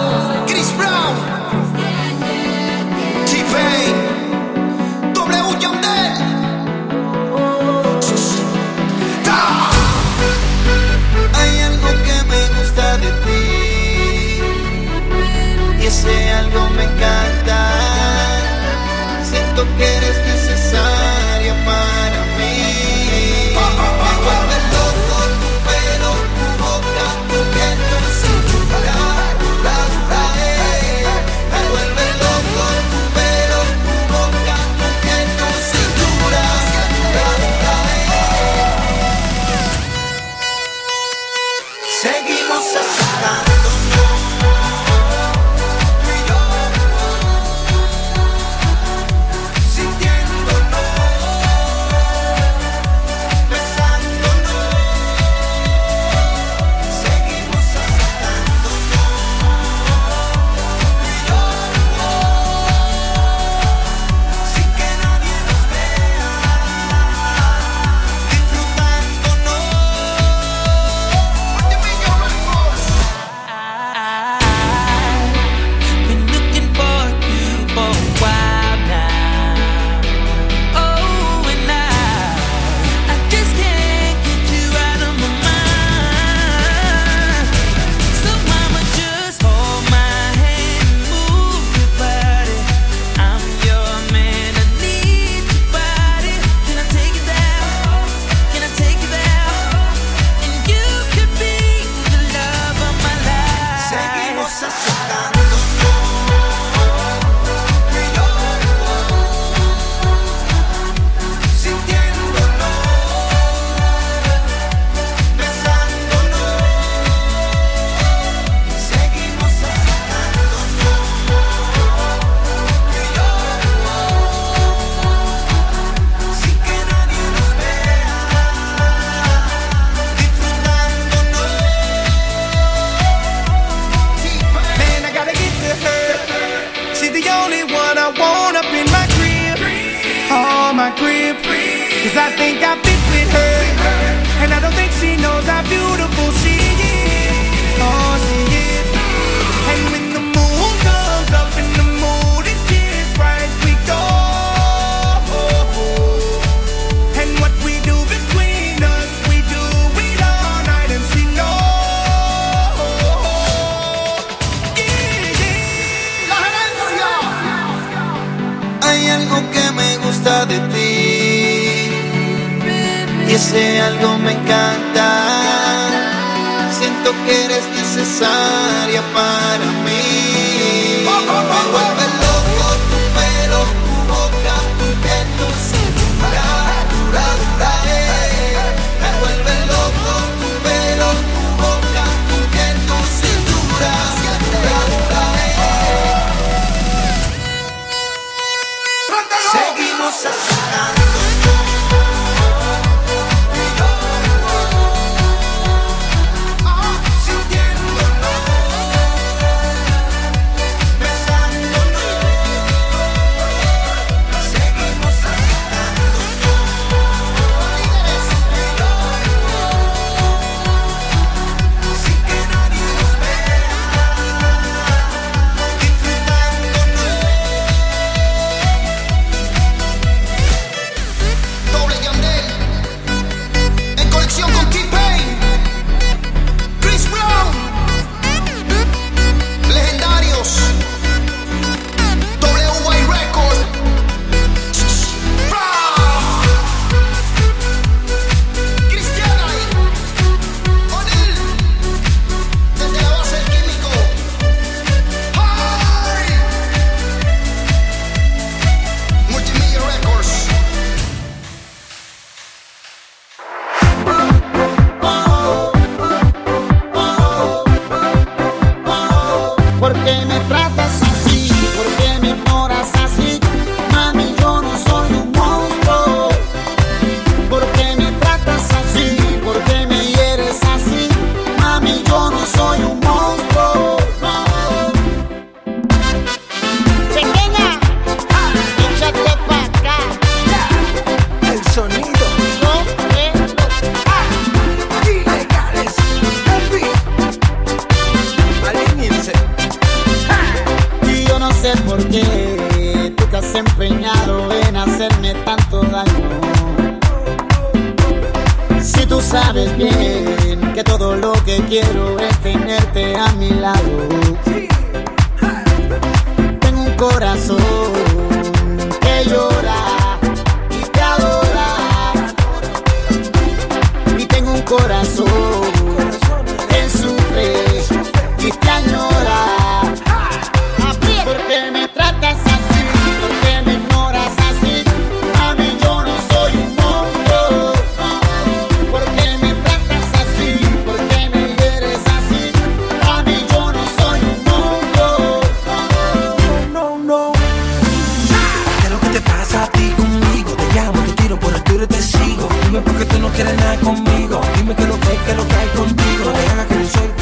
Dime 352.77 352.91
por 352.91 352.99
qué 352.99 353.07
tú 353.07 353.19
no 353.21 353.29
quieres 353.31 353.57
nada 353.57 353.77
conmigo. 353.79 354.41
Dime 354.55 354.75
qué 354.77 354.83
es 354.83 354.89
lo 354.89 355.01
que 355.01 355.31
es 355.31 355.37
lo 355.37 355.49
que 355.49 355.55
hay 355.55 355.69
contigo. 355.69 356.31
Hagas 356.53 356.67
que 356.67 356.75
yo 356.75 356.89
soy 356.91 357.16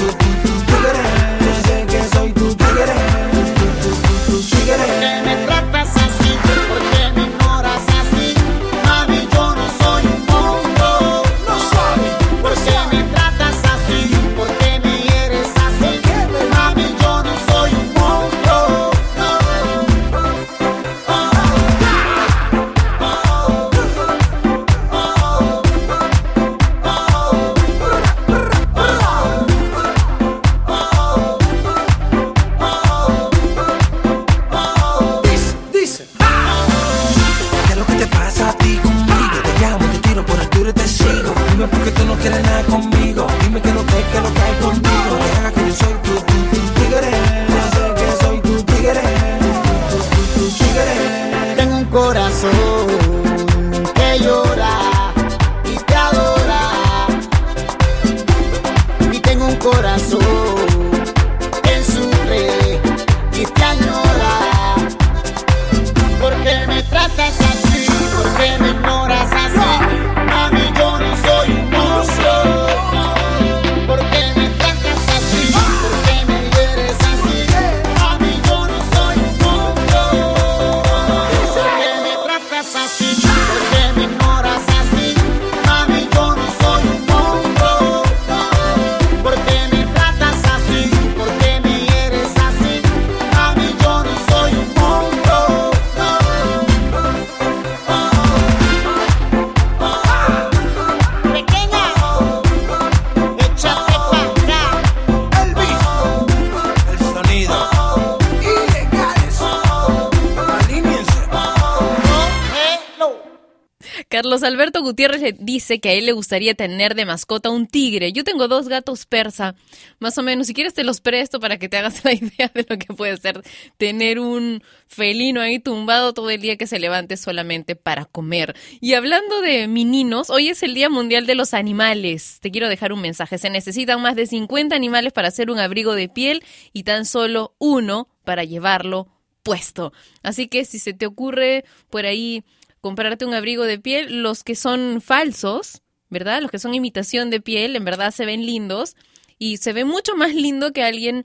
Alberto 114.42 114.82
Gutiérrez 114.82 115.20
le 115.20 115.32
dice 115.32 115.80
que 115.80 115.90
a 115.90 115.92
él 115.92 116.06
le 116.06 116.12
gustaría 116.12 116.54
tener 116.54 116.94
de 116.94 117.06
mascota 117.06 117.50
un 117.50 117.66
tigre. 117.66 118.12
Yo 118.12 118.24
tengo 118.24 118.48
dos 118.48 118.68
gatos 118.68 119.06
persa, 119.06 119.54
más 119.98 120.18
o 120.18 120.22
menos. 120.22 120.46
Si 120.46 120.54
quieres 120.54 120.74
te 120.74 120.84
los 120.84 121.00
presto 121.00 121.40
para 121.40 121.58
que 121.58 121.68
te 121.68 121.76
hagas 121.76 122.04
la 122.04 122.12
idea 122.14 122.50
de 122.52 122.66
lo 122.68 122.78
que 122.78 122.92
puede 122.94 123.16
ser 123.16 123.42
tener 123.76 124.18
un 124.18 124.62
felino 124.86 125.40
ahí 125.40 125.58
tumbado 125.58 126.12
todo 126.14 126.30
el 126.30 126.40
día 126.40 126.56
que 126.56 126.66
se 126.66 126.78
levante 126.78 127.16
solamente 127.16 127.76
para 127.76 128.04
comer. 128.04 128.56
Y 128.80 128.94
hablando 128.94 129.40
de 129.40 129.68
meninos, 129.68 130.30
hoy 130.30 130.48
es 130.48 130.62
el 130.62 130.74
Día 130.74 130.88
Mundial 130.88 131.26
de 131.26 131.34
los 131.34 131.54
Animales. 131.54 132.38
Te 132.40 132.50
quiero 132.50 132.68
dejar 132.68 132.92
un 132.92 133.00
mensaje. 133.00 133.38
Se 133.38 133.50
necesitan 133.50 134.02
más 134.02 134.16
de 134.16 134.26
50 134.26 134.74
animales 134.74 135.12
para 135.12 135.28
hacer 135.28 135.50
un 135.50 135.58
abrigo 135.58 135.94
de 135.94 136.08
piel 136.08 136.42
y 136.72 136.84
tan 136.84 137.04
solo 137.04 137.54
uno 137.58 138.08
para 138.24 138.44
llevarlo 138.44 139.08
puesto. 139.44 139.92
Así 140.22 140.48
que 140.48 140.64
si 140.64 140.80
se 140.80 140.94
te 140.94 141.06
ocurre 141.06 141.64
por 141.90 142.06
ahí 142.06 142.42
comprarte 142.84 143.24
un 143.24 143.32
abrigo 143.32 143.64
de 143.64 143.78
piel, 143.78 144.22
los 144.22 144.44
que 144.44 144.54
son 144.54 145.00
falsos, 145.00 145.80
¿verdad? 146.10 146.42
Los 146.42 146.50
que 146.50 146.58
son 146.58 146.74
imitación 146.74 147.30
de 147.30 147.40
piel, 147.40 147.76
en 147.76 147.84
verdad 147.86 148.10
se 148.10 148.26
ven 148.26 148.44
lindos 148.44 148.94
y 149.38 149.56
se 149.56 149.72
ve 149.72 149.86
mucho 149.86 150.14
más 150.16 150.34
lindo 150.34 150.74
que 150.74 150.82
alguien, 150.82 151.24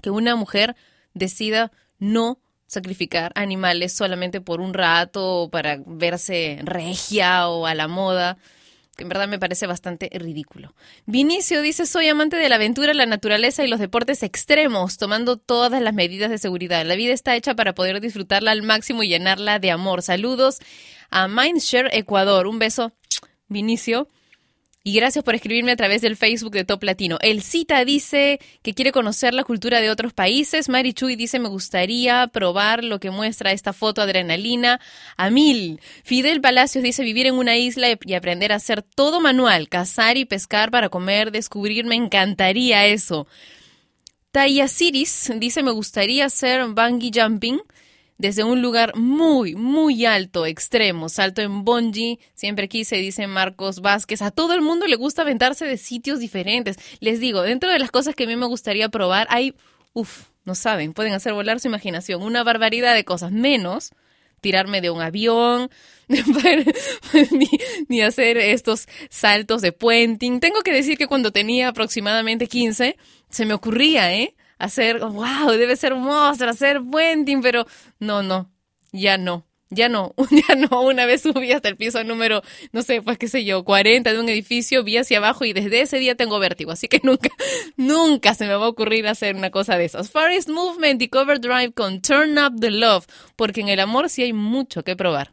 que 0.00 0.10
una 0.10 0.36
mujer 0.36 0.76
decida 1.12 1.72
no 1.98 2.38
sacrificar 2.68 3.32
animales 3.34 3.92
solamente 3.92 4.40
por 4.40 4.60
un 4.60 4.72
rato 4.72 5.40
o 5.40 5.50
para 5.50 5.80
verse 5.84 6.60
regia 6.62 7.48
o 7.48 7.66
a 7.66 7.74
la 7.74 7.88
moda 7.88 8.38
que 9.00 9.04
en 9.04 9.08
verdad 9.08 9.28
me 9.28 9.38
parece 9.38 9.66
bastante 9.66 10.10
ridículo. 10.12 10.74
Vinicio 11.06 11.62
dice, 11.62 11.86
soy 11.86 12.08
amante 12.08 12.36
de 12.36 12.50
la 12.50 12.56
aventura, 12.56 12.92
la 12.92 13.06
naturaleza 13.06 13.64
y 13.64 13.68
los 13.68 13.80
deportes 13.80 14.22
extremos, 14.22 14.98
tomando 14.98 15.38
todas 15.38 15.80
las 15.80 15.94
medidas 15.94 16.28
de 16.28 16.36
seguridad. 16.36 16.84
La 16.84 16.96
vida 16.96 17.14
está 17.14 17.34
hecha 17.34 17.54
para 17.54 17.74
poder 17.74 18.02
disfrutarla 18.02 18.50
al 18.50 18.62
máximo 18.62 19.02
y 19.02 19.08
llenarla 19.08 19.58
de 19.58 19.70
amor. 19.70 20.02
Saludos 20.02 20.58
a 21.08 21.28
Mindshare 21.28 21.88
Ecuador. 21.92 22.46
Un 22.46 22.58
beso, 22.58 22.92
Vinicio. 23.48 24.06
Y 24.82 24.94
gracias 24.94 25.22
por 25.22 25.34
escribirme 25.34 25.72
a 25.72 25.76
través 25.76 26.00
del 26.00 26.16
Facebook 26.16 26.52
de 26.52 26.64
Top 26.64 26.82
Latino. 26.82 27.18
El 27.20 27.42
Cita 27.42 27.84
dice 27.84 28.40
que 28.62 28.72
quiere 28.72 28.92
conocer 28.92 29.34
la 29.34 29.44
cultura 29.44 29.82
de 29.82 29.90
otros 29.90 30.14
países. 30.14 30.70
Mari 30.70 30.94
Chuy 30.94 31.16
dice 31.16 31.38
me 31.38 31.50
gustaría 31.50 32.26
probar 32.28 32.82
lo 32.82 32.98
que 32.98 33.10
muestra 33.10 33.52
esta 33.52 33.74
foto 33.74 34.00
adrenalina 34.00 34.80
a 35.18 35.28
mil. 35.28 35.82
Fidel 36.02 36.40
Palacios 36.40 36.82
dice 36.82 37.04
vivir 37.04 37.26
en 37.26 37.34
una 37.34 37.58
isla 37.58 37.88
y 38.02 38.14
aprender 38.14 38.52
a 38.52 38.56
hacer 38.56 38.80
todo 38.80 39.20
manual, 39.20 39.68
cazar 39.68 40.16
y 40.16 40.24
pescar 40.24 40.70
para 40.70 40.88
comer, 40.88 41.30
descubrir, 41.30 41.84
me 41.84 41.96
encantaría 41.96 42.86
eso. 42.86 43.26
Taya 44.32 44.66
Ciris 44.66 45.30
dice 45.36 45.62
me 45.62 45.72
gustaría 45.72 46.24
hacer 46.24 46.64
bungee 46.68 47.10
jumping 47.12 47.60
desde 48.20 48.44
un 48.44 48.60
lugar 48.60 48.94
muy, 48.96 49.54
muy 49.54 50.04
alto, 50.04 50.44
extremo, 50.44 51.08
salto 51.08 51.40
en 51.40 51.64
bungee, 51.64 52.18
siempre 52.34 52.68
quise, 52.68 52.96
dice 52.96 53.26
Marcos 53.26 53.80
Vázquez. 53.80 54.20
A 54.20 54.30
todo 54.30 54.52
el 54.52 54.60
mundo 54.60 54.86
le 54.86 54.96
gusta 54.96 55.22
aventarse 55.22 55.64
de 55.64 55.78
sitios 55.78 56.20
diferentes. 56.20 56.76
Les 57.00 57.18
digo, 57.18 57.40
dentro 57.40 57.70
de 57.70 57.78
las 57.78 57.90
cosas 57.90 58.14
que 58.14 58.24
a 58.24 58.26
mí 58.26 58.36
me 58.36 58.44
gustaría 58.44 58.90
probar, 58.90 59.26
hay, 59.30 59.54
uff, 59.94 60.26
no 60.44 60.54
saben, 60.54 60.92
pueden 60.92 61.14
hacer 61.14 61.32
volar 61.32 61.60
su 61.60 61.68
imaginación, 61.68 62.22
una 62.22 62.44
barbaridad 62.44 62.94
de 62.94 63.04
cosas, 63.04 63.32
menos 63.32 63.92
tirarme 64.42 64.82
de 64.82 64.90
un 64.90 65.00
avión, 65.00 65.70
ni, 66.08 67.48
ni 67.88 68.02
hacer 68.02 68.36
estos 68.36 68.86
saltos 69.08 69.62
de 69.62 69.72
puenting. 69.72 70.40
Tengo 70.40 70.60
que 70.60 70.74
decir 70.74 70.98
que 70.98 71.06
cuando 71.06 71.32
tenía 71.32 71.68
aproximadamente 71.68 72.48
15, 72.48 72.96
se 73.30 73.46
me 73.46 73.54
ocurría, 73.54 74.14
¿eh? 74.14 74.34
Hacer, 74.60 75.00
wow, 75.00 75.50
debe 75.50 75.76
ser 75.76 75.94
monstruo, 75.94 76.50
hacer 76.50 76.80
puenting, 76.82 77.42
pero 77.42 77.66
no, 77.98 78.22
no, 78.22 78.50
ya 78.92 79.18
no. 79.18 79.46
Ya 79.72 79.88
no, 79.88 80.16
ya 80.48 80.56
no. 80.56 80.82
Una 80.82 81.06
vez 81.06 81.22
subí 81.22 81.52
hasta 81.52 81.68
el 81.68 81.76
piso 81.76 82.02
número, 82.02 82.42
no 82.72 82.82
sé, 82.82 83.02
pues 83.02 83.18
qué 83.18 83.28
sé 83.28 83.44
yo, 83.44 83.64
40 83.64 84.12
de 84.12 84.18
un 84.18 84.28
edificio, 84.28 84.82
vi 84.82 84.96
hacia 84.96 85.18
abajo 85.18 85.44
y 85.44 85.52
desde 85.52 85.80
ese 85.80 85.98
día 85.98 86.16
tengo 86.16 86.40
vértigo. 86.40 86.72
Así 86.72 86.88
que 86.88 87.00
nunca, 87.04 87.30
nunca 87.76 88.34
se 88.34 88.46
me 88.46 88.54
va 88.54 88.64
a 88.64 88.68
ocurrir 88.68 89.06
hacer 89.06 89.36
una 89.36 89.50
cosa 89.50 89.78
de 89.78 89.84
esas. 89.84 90.10
Forest 90.10 90.48
Movement 90.48 91.00
y 91.00 91.08
Cover 91.08 91.40
Drive 91.40 91.72
con 91.72 92.02
Turn 92.02 92.36
Up 92.36 92.60
the 92.60 92.72
Love, 92.72 93.06
porque 93.36 93.60
en 93.60 93.68
el 93.68 93.78
amor 93.78 94.08
sí 94.08 94.24
hay 94.24 94.32
mucho 94.32 94.82
que 94.82 94.96
probar. 94.96 95.32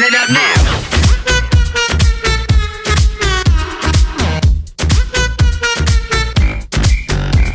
turn 0.00 0.08
it 0.08 0.20
up 0.20 0.30
now. 0.30 0.54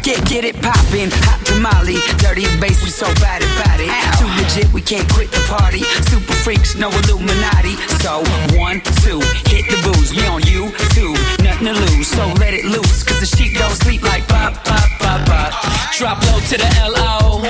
Get, 0.03 0.23
get 0.29 0.45
it 0.45 0.61
poppin', 0.61 1.09
hot 1.25 1.41
tamale, 1.45 1.97
dirty 2.21 2.45
bass, 2.59 2.83
we 2.83 2.89
so 2.89 3.07
bad 3.15 3.41
about 3.41 3.79
it. 3.79 3.89
Ow. 3.89 4.19
Too 4.19 4.29
legit, 4.37 4.71
we 4.73 4.81
can't 4.81 5.09
quit 5.13 5.31
the 5.31 5.41
party. 5.49 5.81
Super 6.05 6.33
freaks, 6.45 6.75
no 6.75 6.89
Illuminati. 6.89 7.75
So 8.05 8.21
one, 8.53 8.81
two, 9.01 9.19
hit 9.49 9.65
the 9.65 9.81
booze. 9.81 10.13
We 10.13 10.27
on 10.27 10.43
you, 10.45 10.69
two, 10.93 11.13
nothing 11.41 11.65
to 11.65 11.73
lose. 11.73 12.07
So 12.07 12.27
let 12.37 12.53
it 12.53 12.65
loose, 12.65 13.01
cause 13.01 13.19
the 13.19 13.25
sheep 13.25 13.57
don't 13.57 13.71
sleep 13.71 14.03
like 14.03 14.27
pop, 14.27 14.53
pop, 14.63 14.89
pop, 14.99 15.25
pop. 15.25 15.51
Drop 15.97 16.21
low 16.29 16.39
to 16.39 16.57
the 16.57 16.69
L 16.77 16.93
O 16.95 17.41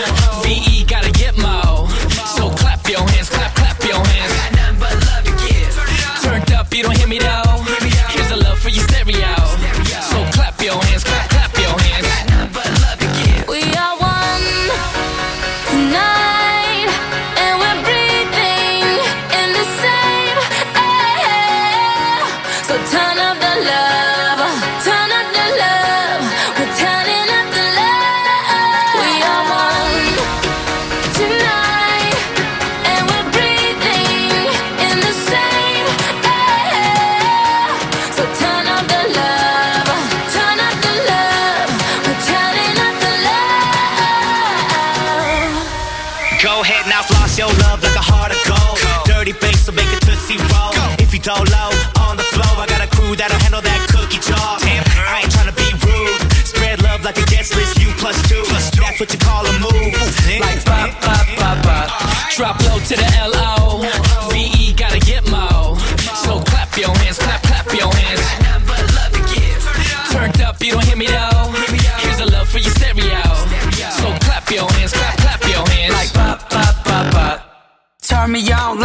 V 0.43 0.63
E, 0.71 0.85
got 0.85 1.04
me 7.15 7.19
down. 7.19 7.44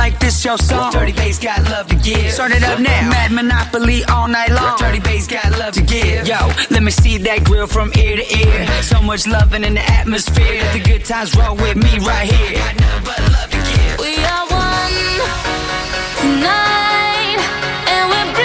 like 0.00 0.18
this 0.18 0.42
your 0.44 0.56
song. 0.56 0.90
Dirty 0.92 1.12
bass 1.12 1.38
got 1.38 1.62
love 1.64 1.86
to 1.88 1.96
give. 1.96 2.34
Turn 2.34 2.52
it 2.52 2.64
up 2.64 2.80
now. 2.80 3.10
Mad 3.14 3.32
Monopoly 3.32 4.02
all 4.04 4.28
night 4.28 4.50
long. 4.50 4.78
Dirty 4.78 4.98
bass 4.98 5.26
got 5.26 5.50
love 5.58 5.74
to 5.74 5.82
give. 5.82 6.26
Yo, 6.26 6.40
let 6.70 6.82
me 6.82 6.90
see 6.90 7.18
that 7.18 7.44
grill 7.44 7.66
from 7.66 7.92
ear 8.02 8.16
to 8.16 8.26
ear. 8.40 8.82
So 8.82 9.02
much 9.02 9.26
loving 9.26 9.62
in 9.62 9.74
the 9.74 9.84
atmosphere. 10.00 10.62
The 10.72 10.80
good 10.80 11.04
times 11.04 11.36
roll 11.36 11.54
with 11.54 11.76
me 11.76 11.92
right 12.10 12.26
here. 12.34 12.62
We 14.04 14.12
are 14.34 14.46
one 14.48 14.96
tonight, 16.22 17.40
and. 17.92 18.06
We 18.08 18.16
are 18.16 18.16
one 18.16 18.16
tonight. 18.16 18.40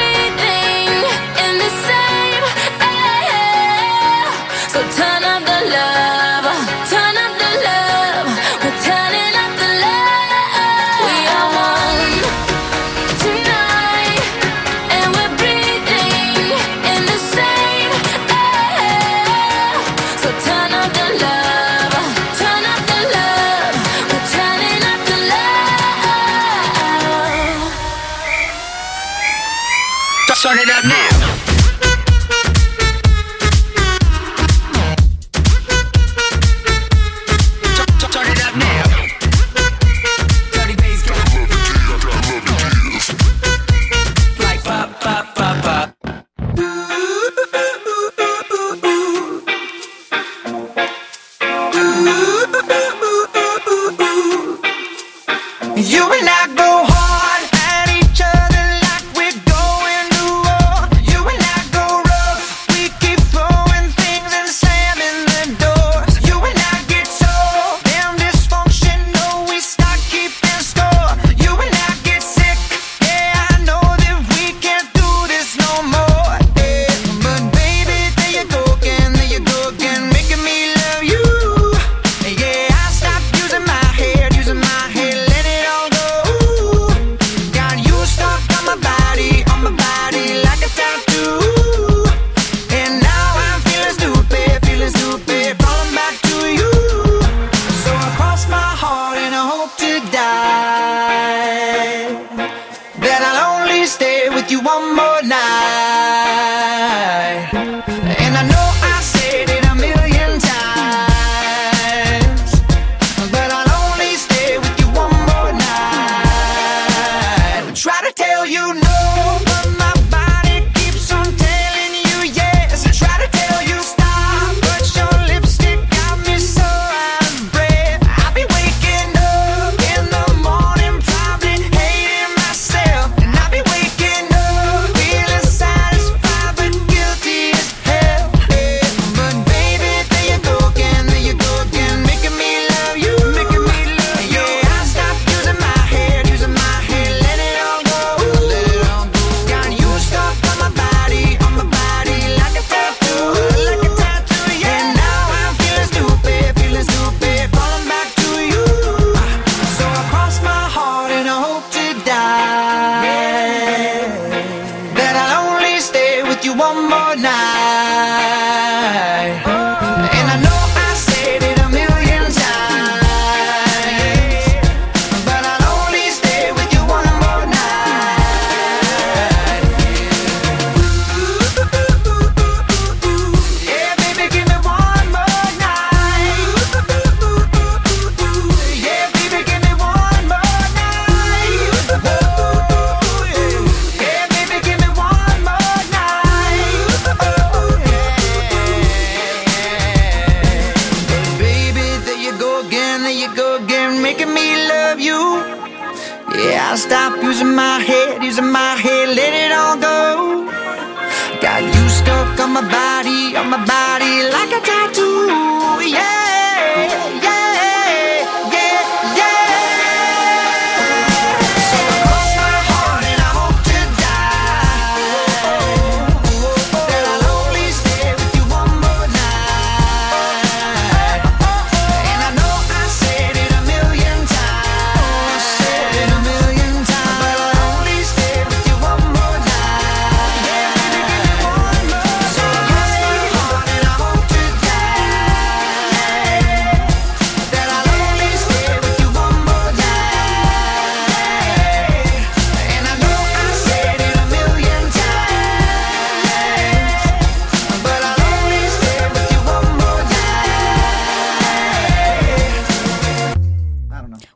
So 4.73 4.79
turn 4.99 5.21
up 5.33 5.41
the 5.51 5.59
love. 5.75 6.74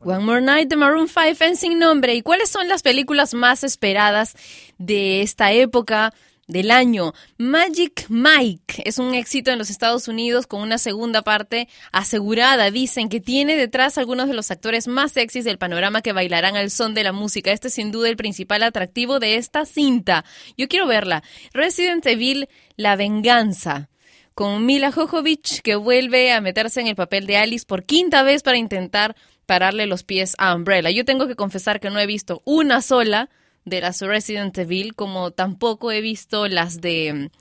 One 0.09 0.25
More 0.25 0.41
Night 0.41 0.69
de 0.69 0.75
Maroon 0.75 1.07
5 1.07 1.43
en 1.43 1.55
Sin 1.55 1.77
Nombre. 1.77 2.15
¿Y 2.15 2.23
cuáles 2.23 2.49
son 2.49 2.67
las 2.67 2.81
películas 2.81 3.35
más 3.35 3.63
esperadas 3.63 4.35
de 4.79 5.21
esta 5.21 5.51
época? 5.51 6.13
del 6.47 6.71
año. 6.71 7.13
Magic 7.37 8.07
Mike 8.09 8.81
es 8.83 8.97
un 8.97 9.13
éxito 9.13 9.51
en 9.51 9.59
los 9.59 9.69
Estados 9.69 10.07
Unidos 10.07 10.47
con 10.47 10.61
una 10.63 10.79
segunda 10.79 11.21
parte 11.21 11.67
asegurada. 11.91 12.71
Dicen 12.71 13.07
que 13.07 13.19
tiene 13.19 13.55
detrás 13.55 13.99
algunos 13.99 14.27
de 14.27 14.33
los 14.33 14.49
actores 14.49 14.87
más 14.87 15.11
sexys 15.11 15.45
del 15.45 15.59
panorama 15.59 16.01
que 16.01 16.11
bailarán 16.11 16.55
al 16.55 16.71
son 16.71 16.95
de 16.95 17.03
la 17.03 17.11
música. 17.11 17.51
Este 17.51 17.67
es 17.67 17.75
sin 17.75 17.91
duda 17.91 18.09
el 18.09 18.17
principal 18.17 18.63
atractivo 18.63 19.19
de 19.19 19.35
esta 19.35 19.67
cinta. 19.67 20.25
Yo 20.57 20.67
quiero 20.67 20.87
verla. 20.87 21.21
Resident 21.53 22.03
Evil 22.07 22.49
La 22.77 22.95
Venganza 22.95 23.89
con 24.33 24.65
Mila 24.65 24.91
Jovovich 24.91 25.61
que 25.61 25.75
vuelve 25.75 26.31
a 26.31 26.41
meterse 26.41 26.81
en 26.81 26.87
el 26.87 26.95
papel 26.95 27.27
de 27.27 27.37
Alice 27.37 27.65
por 27.67 27.83
quinta 27.83 28.23
vez 28.23 28.41
para 28.41 28.57
intentar 28.57 29.15
pararle 29.49 29.87
los 29.87 30.03
pies 30.03 30.35
a 30.37 30.53
Umbrella. 30.53 30.91
Yo 30.91 31.05
tengo 31.05 31.27
que 31.27 31.35
confesar 31.35 31.79
que 31.79 31.89
no 31.89 31.99
he 31.99 32.05
visto 32.05 32.43
una 32.45 32.83
sola 32.83 33.31
de 33.65 33.81
las 33.81 33.99
Resident 33.99 34.55
Evil, 34.55 34.93
como 34.93 35.31
tampoco 35.31 35.91
he 35.91 36.01
visto 36.01 36.47
las 36.47 36.81
de 36.81 37.31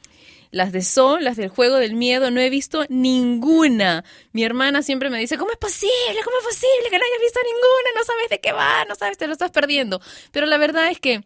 las 0.50 0.72
de 0.72 0.80
Saw, 0.80 1.18
las 1.18 1.36
del 1.36 1.50
juego 1.50 1.76
del 1.76 1.94
miedo, 1.96 2.30
no 2.30 2.40
he 2.40 2.48
visto 2.48 2.86
ninguna. 2.88 4.06
Mi 4.32 4.42
hermana 4.42 4.80
siempre 4.80 5.11
me 5.11 5.18
dice, 5.18 5.36
¿cómo 5.36 5.50
es 5.50 5.59
posible? 5.59 6.22
¿Cómo 6.24 6.38
es 6.38 6.44
posible 6.46 6.88
que 6.88 6.98
no 6.98 7.04
hayas 7.04 7.20
visto 7.20 7.40
ninguna? 7.44 7.90
No 7.94 8.04
sabes 8.04 8.30
de 8.30 8.40
qué 8.40 8.52
va, 8.52 8.86
no 8.86 8.94
sabes, 8.94 9.18
te 9.18 9.26
lo 9.26 9.34
estás 9.34 9.50
perdiendo. 9.50 10.00
Pero 10.32 10.46
la 10.46 10.56
verdad 10.56 10.90
es 10.90 11.00
que 11.00 11.24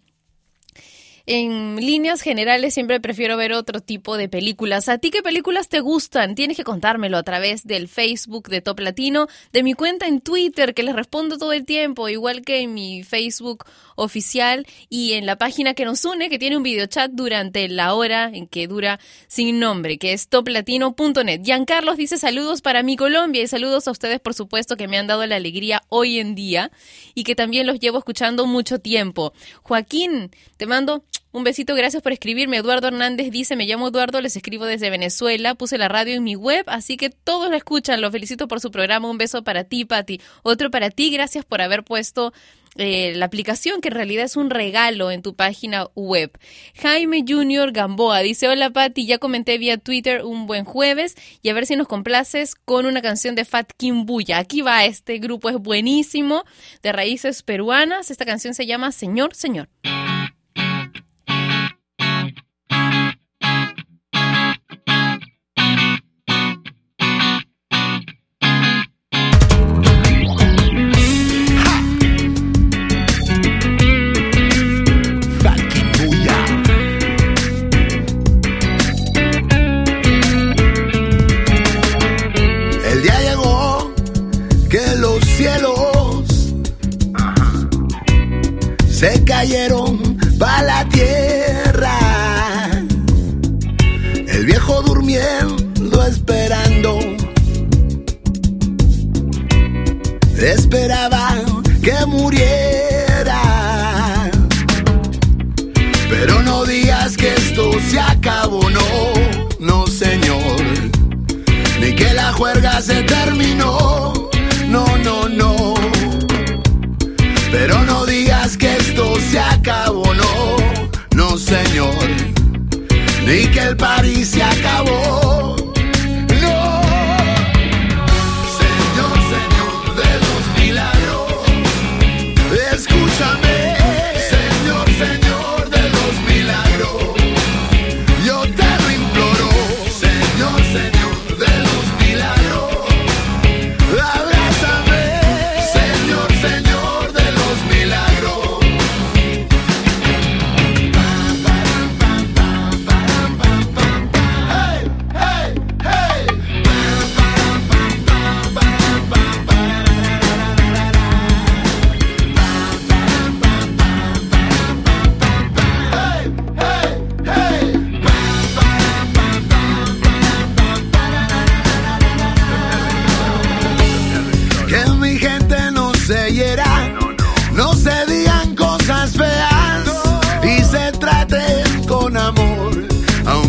en 1.27 1.77
líneas 1.77 2.21
generales 2.21 2.75
siempre 2.75 3.01
prefiero 3.01 3.37
ver 3.37 3.53
otro 3.53 3.81
tipo 3.81 4.17
de 4.17 4.29
películas. 4.29 4.89
¿A 4.89 4.99
ti 4.99 5.11
qué 5.11 5.23
películas 5.23 5.69
te 5.69 5.81
gustan? 5.81 6.35
Tienes 6.35 6.57
que 6.57 6.65
contármelo 6.65 7.17
a 7.17 7.23
través 7.23 7.67
del 7.67 7.89
Facebook 7.89 8.49
de 8.49 8.61
Top 8.61 8.81
Latino, 8.81 9.29
de 9.53 9.63
mi 9.63 9.75
cuenta 9.75 10.07
en 10.07 10.21
Twitter, 10.21 10.75
que 10.75 10.83
les 10.83 10.97
respondo 10.97 11.39
todo 11.39 11.53
el 11.53 11.65
tiempo, 11.65 12.09
igual 12.09 12.43
que 12.43 12.61
en 12.61 12.75
mi 12.75 13.03
Facebook 13.03 13.65
oficial 13.95 14.67
y 14.89 15.13
en 15.13 15.27
la 15.27 15.37
página 15.37 15.75
que 15.75 15.85
nos 15.85 16.05
une, 16.05 16.29
que 16.29 16.39
tiene 16.39 16.57
un 16.57 16.63
videochat 16.63 17.11
durante 17.13 17.69
la 17.69 17.95
hora 17.95 18.31
en 18.33 18.47
que 18.47 18.67
dura 18.67 18.99
sin 19.29 19.61
nombre, 19.61 19.99
que 19.99 20.13
es 20.13 20.29
toplatino.net. 20.29 21.43
Giancarlos 21.43 21.97
dice 21.97 22.19
saludos 22.19 22.63
para 22.63 22.83
mi 22.83 22.97
Colombia 22.97 23.43
y 23.43 23.47
saludos 23.47 23.87
a 23.89 23.91
ustedes, 23.91 24.21
por 24.21 24.35
supuesto, 24.35 24.77
que 24.77 24.89
me 24.89 24.99
han 24.99 25.07
dado 25.07 25.27
la 25.27 25.37
alegría 25.37 25.83
hoy 25.89 26.19
en 26.19 26.35
día 26.35 26.71
y 27.15 27.25
que 27.25 27.35
también 27.35 27.67
los 27.67 27.79
llevo 27.79 27.99
escuchando 27.99 28.47
mucho 28.47 28.79
tiempo. 28.79 29.33
Joaquín, 29.63 30.31
te 30.57 30.67
mando 30.67 31.05
un 31.33 31.45
besito, 31.45 31.75
gracias 31.75 32.03
por 32.03 32.13
escribirme. 32.13 32.59
Eduardo 32.59 32.89
Hernández 32.89 33.31
dice, 33.31 33.57
me 33.57 33.65
llamo 33.65 33.89
Eduardo, 33.89 34.21
les 34.21 34.37
escribo 34.37 34.67
desde 34.67 34.91
Venezuela, 34.91 35.55
puse 35.55 35.79
la 35.79 35.89
radio 35.89 36.15
en 36.15 36.25
mi 36.25 36.37
web, 36.37 36.65
así 36.69 36.99
que 36.99 37.09
todos 37.09 37.51
la 37.51 37.57
escuchan, 37.57 38.03
los 38.03 38.13
felicito 38.13 38.49
por 38.49 38.61
su 38.61 38.71
programa, 38.71 39.09
un 39.09 39.17
beso 39.17 39.43
para 39.43 39.65
ti, 39.65 39.87
Pati. 39.87 40.21
Otro 40.43 40.71
para 40.71 40.91
ti, 40.91 41.11
gracias 41.11 41.47
por 41.47 41.63
haber 41.63 41.85
puesto 41.85 42.35
eh, 42.77 43.15
la 43.17 43.25
aplicación, 43.25 43.81
que 43.81 43.89
en 43.89 43.95
realidad 43.95 44.27
es 44.27 44.37
un 44.37 44.51
regalo 44.51 45.11
en 45.11 45.23
tu 45.23 45.35
página 45.35 45.89
web. 45.95 46.39
Jaime 46.75 47.25
Junior 47.27 47.73
Gamboa 47.73 48.21
dice, 48.21 48.49
hola 48.49 48.69
Pati, 48.69 49.07
ya 49.07 49.17
comenté 49.17 49.57
vía 49.57 49.79
Twitter 49.79 50.25
un 50.25 50.47
buen 50.47 50.65
jueves 50.65 51.17
y 51.41 51.49
a 51.49 51.55
ver 51.55 51.65
si 51.65 51.77
nos 51.77 51.89
complaces 51.89 52.55
con 52.55 52.85
una 52.85 53.01
canción 53.01 53.35
de 53.35 53.47
Fat 53.47 53.73
Kimbuya. 53.79 54.37
Aquí 54.37 54.61
va, 54.61 54.85
este 54.85 55.17
grupo 55.17 55.49
es 55.49 55.57
buenísimo, 55.57 56.45
de 56.83 56.93
raíces 56.93 57.43
peruanas, 57.43 58.11
esta 58.11 58.27
canción 58.27 58.53
se 58.53 58.67
llama 58.67 58.93
Señor, 58.93 59.35
Señor. 59.35 59.71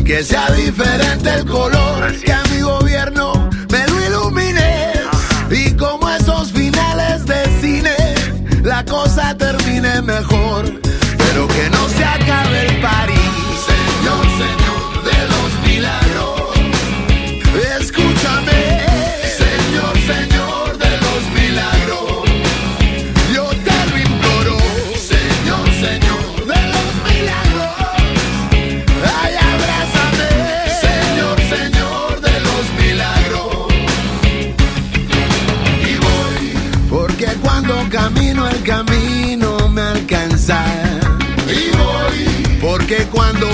que 0.03 0.23
sea 0.23 0.49
diferente 0.51 1.29
el 1.29 1.45
color, 1.45 2.13
que 2.23 2.33
a 2.33 2.43
mi 2.51 2.61
gobierno 2.61 3.49
me 3.69 3.87
lo 3.87 4.05
ilumine. 4.05 4.91
Y 5.49 5.71
como 5.75 6.09
esos 6.09 6.51
finales 6.51 7.25
de 7.25 7.61
cine, 7.61 7.95
la 8.63 8.83
cosa 8.83 9.35
termine 9.37 10.01
mejor. 10.01 10.65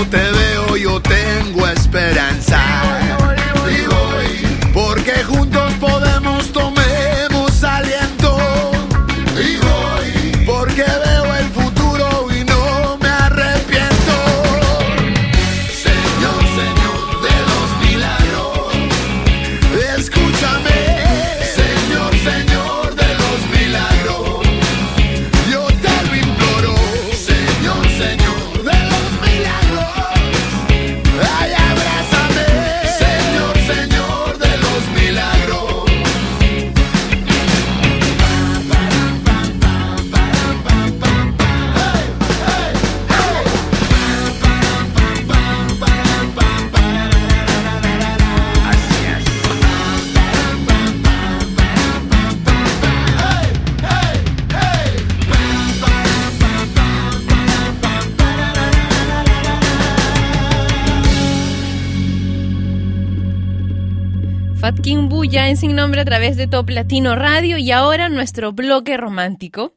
te 0.05 0.17
veo 0.17 0.77
yo 0.77 1.01
tengo 1.01 1.67
esperanza. 1.67 3.18
ya 65.29 65.47
en 65.47 65.57
Sin 65.57 65.75
Nombre 65.75 66.01
a 66.01 66.05
través 66.05 66.37
de 66.37 66.47
Top 66.47 66.69
Latino 66.69 67.15
Radio 67.15 67.57
y 67.59 67.71
ahora 67.71 68.09
nuestro 68.09 68.51
bloque 68.51 68.97
romántico. 68.97 69.73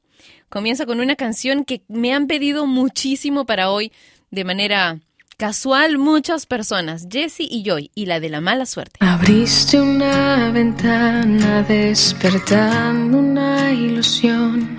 Comienza 0.48 0.86
con 0.86 0.98
una 1.00 1.14
canción 1.14 1.64
que 1.64 1.82
me 1.88 2.14
han 2.14 2.26
pedido 2.26 2.66
muchísimo 2.66 3.44
para 3.44 3.70
hoy 3.70 3.92
de 4.30 4.44
manera 4.44 5.00
casual 5.36 5.98
muchas 5.98 6.46
personas, 6.46 7.06
Jesse 7.10 7.40
y 7.40 7.64
Joy, 7.64 7.90
y 7.94 8.06
la 8.06 8.18
de 8.18 8.30
la 8.30 8.40
mala 8.40 8.64
suerte. 8.64 8.98
Abriste 9.00 9.78
una 9.78 10.50
ventana 10.50 11.62
despertando 11.62 13.18
una 13.18 13.72
ilusión, 13.72 14.78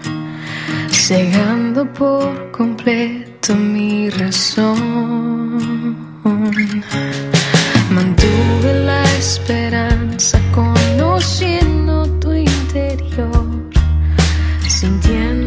cegando 0.90 1.86
por 1.94 2.52
completo 2.52 3.54
mi 3.54 4.10
razón. 4.10 4.74
Mantuve 7.92 8.74
la 8.86 9.03
esperanza, 9.24 10.38
conociendo 10.54 12.06
tu 12.20 12.34
interior, 12.34 13.46
sintiendo. 14.68 15.43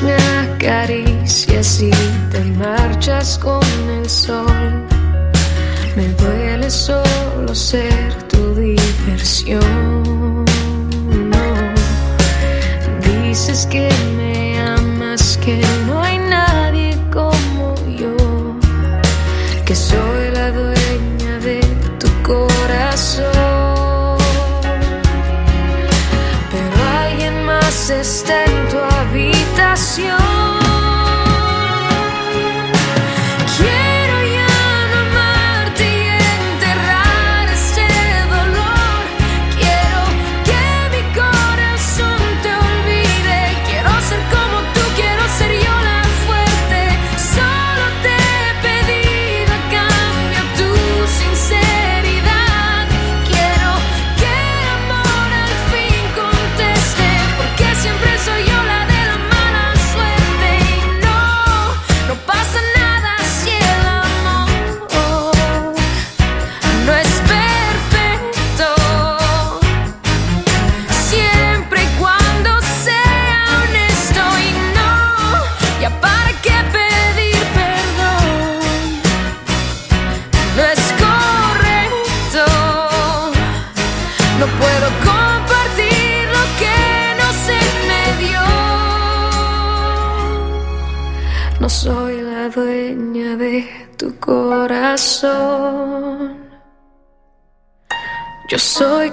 me 0.00 0.14
acaricias 0.14 1.82
y 1.82 1.90
te 2.30 2.40
marchas 2.56 3.36
con 3.36 3.60
el 3.90 4.08
sol. 4.08 4.86
Me 5.96 6.08
duele 6.14 6.70
solo 6.70 7.54
ser 7.54 8.14
tu 8.28 8.54
diversión. 8.54 10.44
Dices 13.02 13.66
que 13.66 13.90
me 14.16 14.60
amas, 14.60 15.36
que 15.44 15.60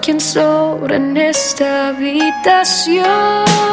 quien 0.10 0.20
sobra 0.20 0.96
en 0.96 1.16
esta 1.18 1.90
habitación. 1.90 3.69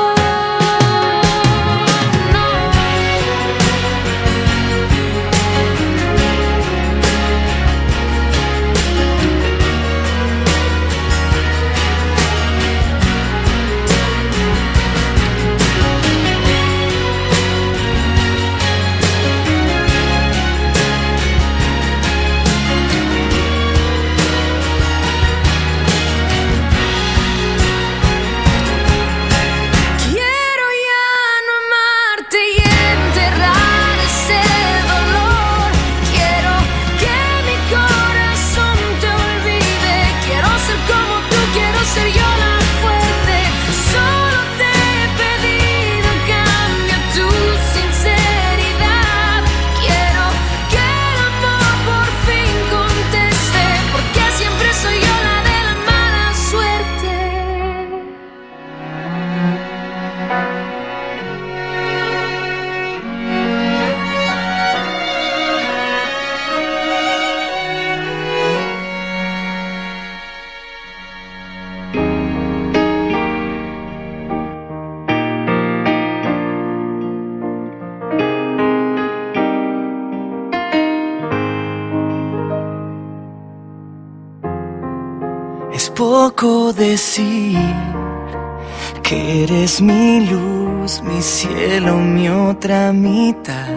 Mi 89.80 90.26
luz, 90.26 91.02
mi 91.02 91.20
cielo, 91.20 91.96
mi 91.96 92.28
otra 92.28 92.92
mitad. 92.92 93.68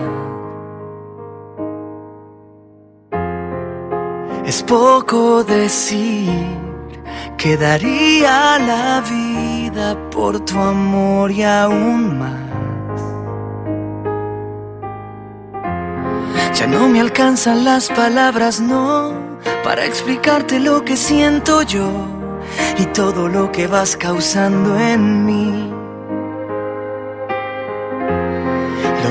Es 4.46 4.64
poco 4.64 5.44
decir 5.44 6.32
que 7.38 7.58
daría 7.58 8.60
la 8.60 9.02
vida 9.02 10.10
por 10.10 10.40
tu 10.42 10.58
amor 10.58 11.32
y 11.32 11.44
aún 11.44 12.18
más. 12.18 12.50
Ya 16.58 16.68
no 16.68 16.90
me 16.90 17.00
alcanzan 17.00 17.64
las 17.64 17.90
palabras, 17.90 18.60
no, 18.60 19.14
para 19.64 19.86
explicarte 19.86 20.60
lo 20.60 20.84
que 20.84 20.98
siento 20.98 21.62
yo 21.62 21.90
y 22.78 22.86
todo 22.88 23.28
lo 23.28 23.52
que 23.52 23.68
vas 23.68 23.96
causando 23.96 24.78
en 24.80 25.26
mí. 25.26 25.79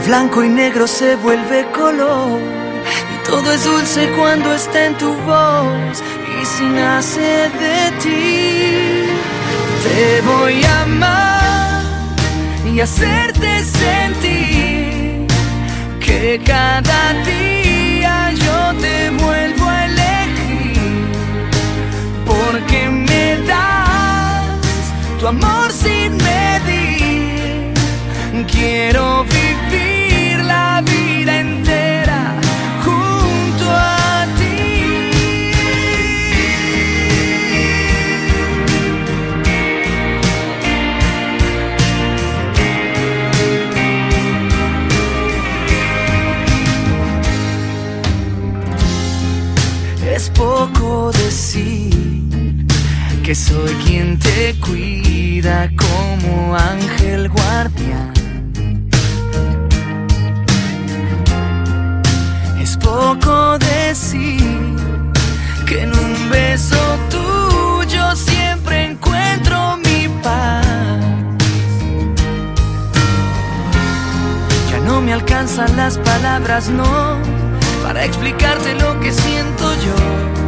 Blanco 0.09 0.43
y 0.43 0.49
negro 0.49 0.87
se 0.87 1.17
vuelve 1.17 1.67
color 1.71 2.41
y 3.15 3.29
todo 3.29 3.53
es 3.53 3.63
dulce 3.63 4.09
cuando 4.17 4.55
está 4.55 4.87
en 4.87 4.95
tu 4.97 5.13
voz 5.33 6.03
y 6.41 6.47
si 6.47 6.65
nace 6.65 7.51
de 7.63 7.81
ti. 8.03 9.05
Te 9.85 10.23
voy 10.23 10.65
a 10.65 10.83
amar 10.85 11.83
y 12.73 12.81
hacerte 12.81 13.51
sentir 13.65 15.27
que 16.01 16.41
cada 16.43 17.03
día 17.25 18.33
yo 18.33 18.81
te 18.81 19.11
vuelvo 19.11 19.65
a 19.69 19.85
elegir 19.85 21.13
porque 22.25 22.89
me 22.89 23.37
das 23.47 24.57
tu 25.21 25.27
amor 25.27 25.71
sin 25.71 26.17
medir. 26.17 27.75
Quiero 28.51 29.25
que 53.29 53.35
soy 53.35 53.75
quien 53.85 54.19
te 54.19 54.55
cuida 54.59 55.69
como 55.77 56.57
ángel 56.57 57.29
guardián. 57.29 58.15
Es 62.59 62.79
poco 62.79 63.59
decir 63.59 64.41
que 65.67 65.83
en 65.83 65.91
un 65.95 66.31
beso 66.31 66.79
tuyo 67.11 68.17
siempre 68.17 68.93
encuentro 68.93 69.77
mi 69.77 70.09
paz. 70.23 70.65
Ya 74.71 74.79
no 74.87 75.03
me 75.03 75.13
alcanzan 75.13 75.77
las 75.77 75.99
palabras, 75.99 76.71
no, 76.71 77.19
para 77.83 78.07
explicarte 78.07 78.75
lo 78.77 78.99
que 79.01 79.13
siento 79.13 79.75
yo 79.85 80.48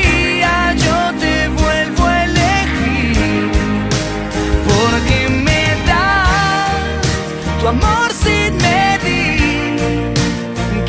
amor 7.71 8.11
sin 8.23 8.51
medir. 8.57 9.39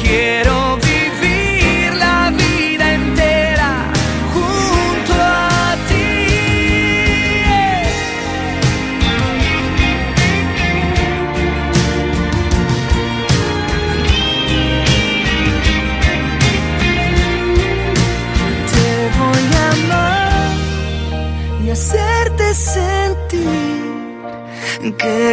Quiero 0.02 0.51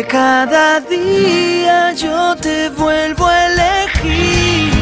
cada 0.10 0.80
día 0.80 1.94
yo 1.94 2.36
te 2.36 2.70
vuelvo 2.70 3.28
a 3.28 3.46
elegir. 3.46 4.79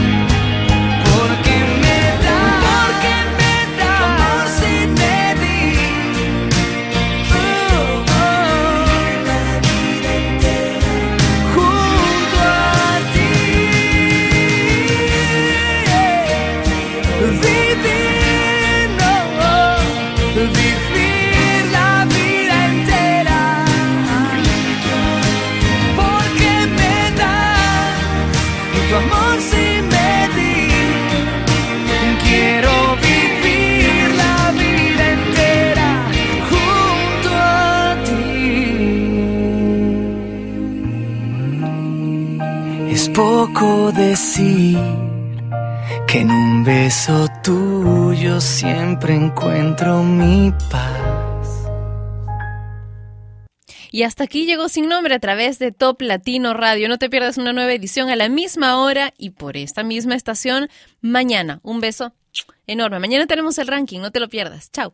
Es 43.48 43.54
poco 43.54 43.92
decir 43.94 44.78
que 46.06 46.20
en 46.20 46.32
un 46.32 46.64
beso 46.66 47.28
tuyo 47.44 48.42
siempre 48.42 49.16
encuentro 49.16 50.04
mi 50.04 50.52
paz. 50.70 51.70
Y 53.90 54.04
hasta 54.04 54.26
aquí 54.26 54.46
llegó 54.46 54.68
Sin 54.68 54.90
Nombre 54.90 55.16
a 55.16 55.20
través 55.20 55.60
de 55.60 55.72
Top 55.72 56.02
Latino 56.02 56.54
Radio. 56.54 56.90
No 56.90 56.98
te 56.98 57.10
pierdas 57.10 57.38
una 57.38 57.54
nueva 57.54 57.72
edición 57.72 58.10
a 58.10 58.18
la 58.18 58.28
misma 58.28 58.84
hora 58.84 59.14
y 59.18 59.30
por 59.30 59.56
esta 59.56 59.82
misma 59.82 60.16
estación 60.16 60.70
mañana. 61.00 61.62
Un 61.64 61.80
beso 61.80 62.14
enorme. 62.68 63.00
Mañana 63.00 63.28
tenemos 63.28 63.58
el 63.60 63.68
ranking, 63.68 64.02
no 64.02 64.12
te 64.12 64.20
lo 64.20 64.28
pierdas. 64.28 64.72
Chao. 64.72 64.94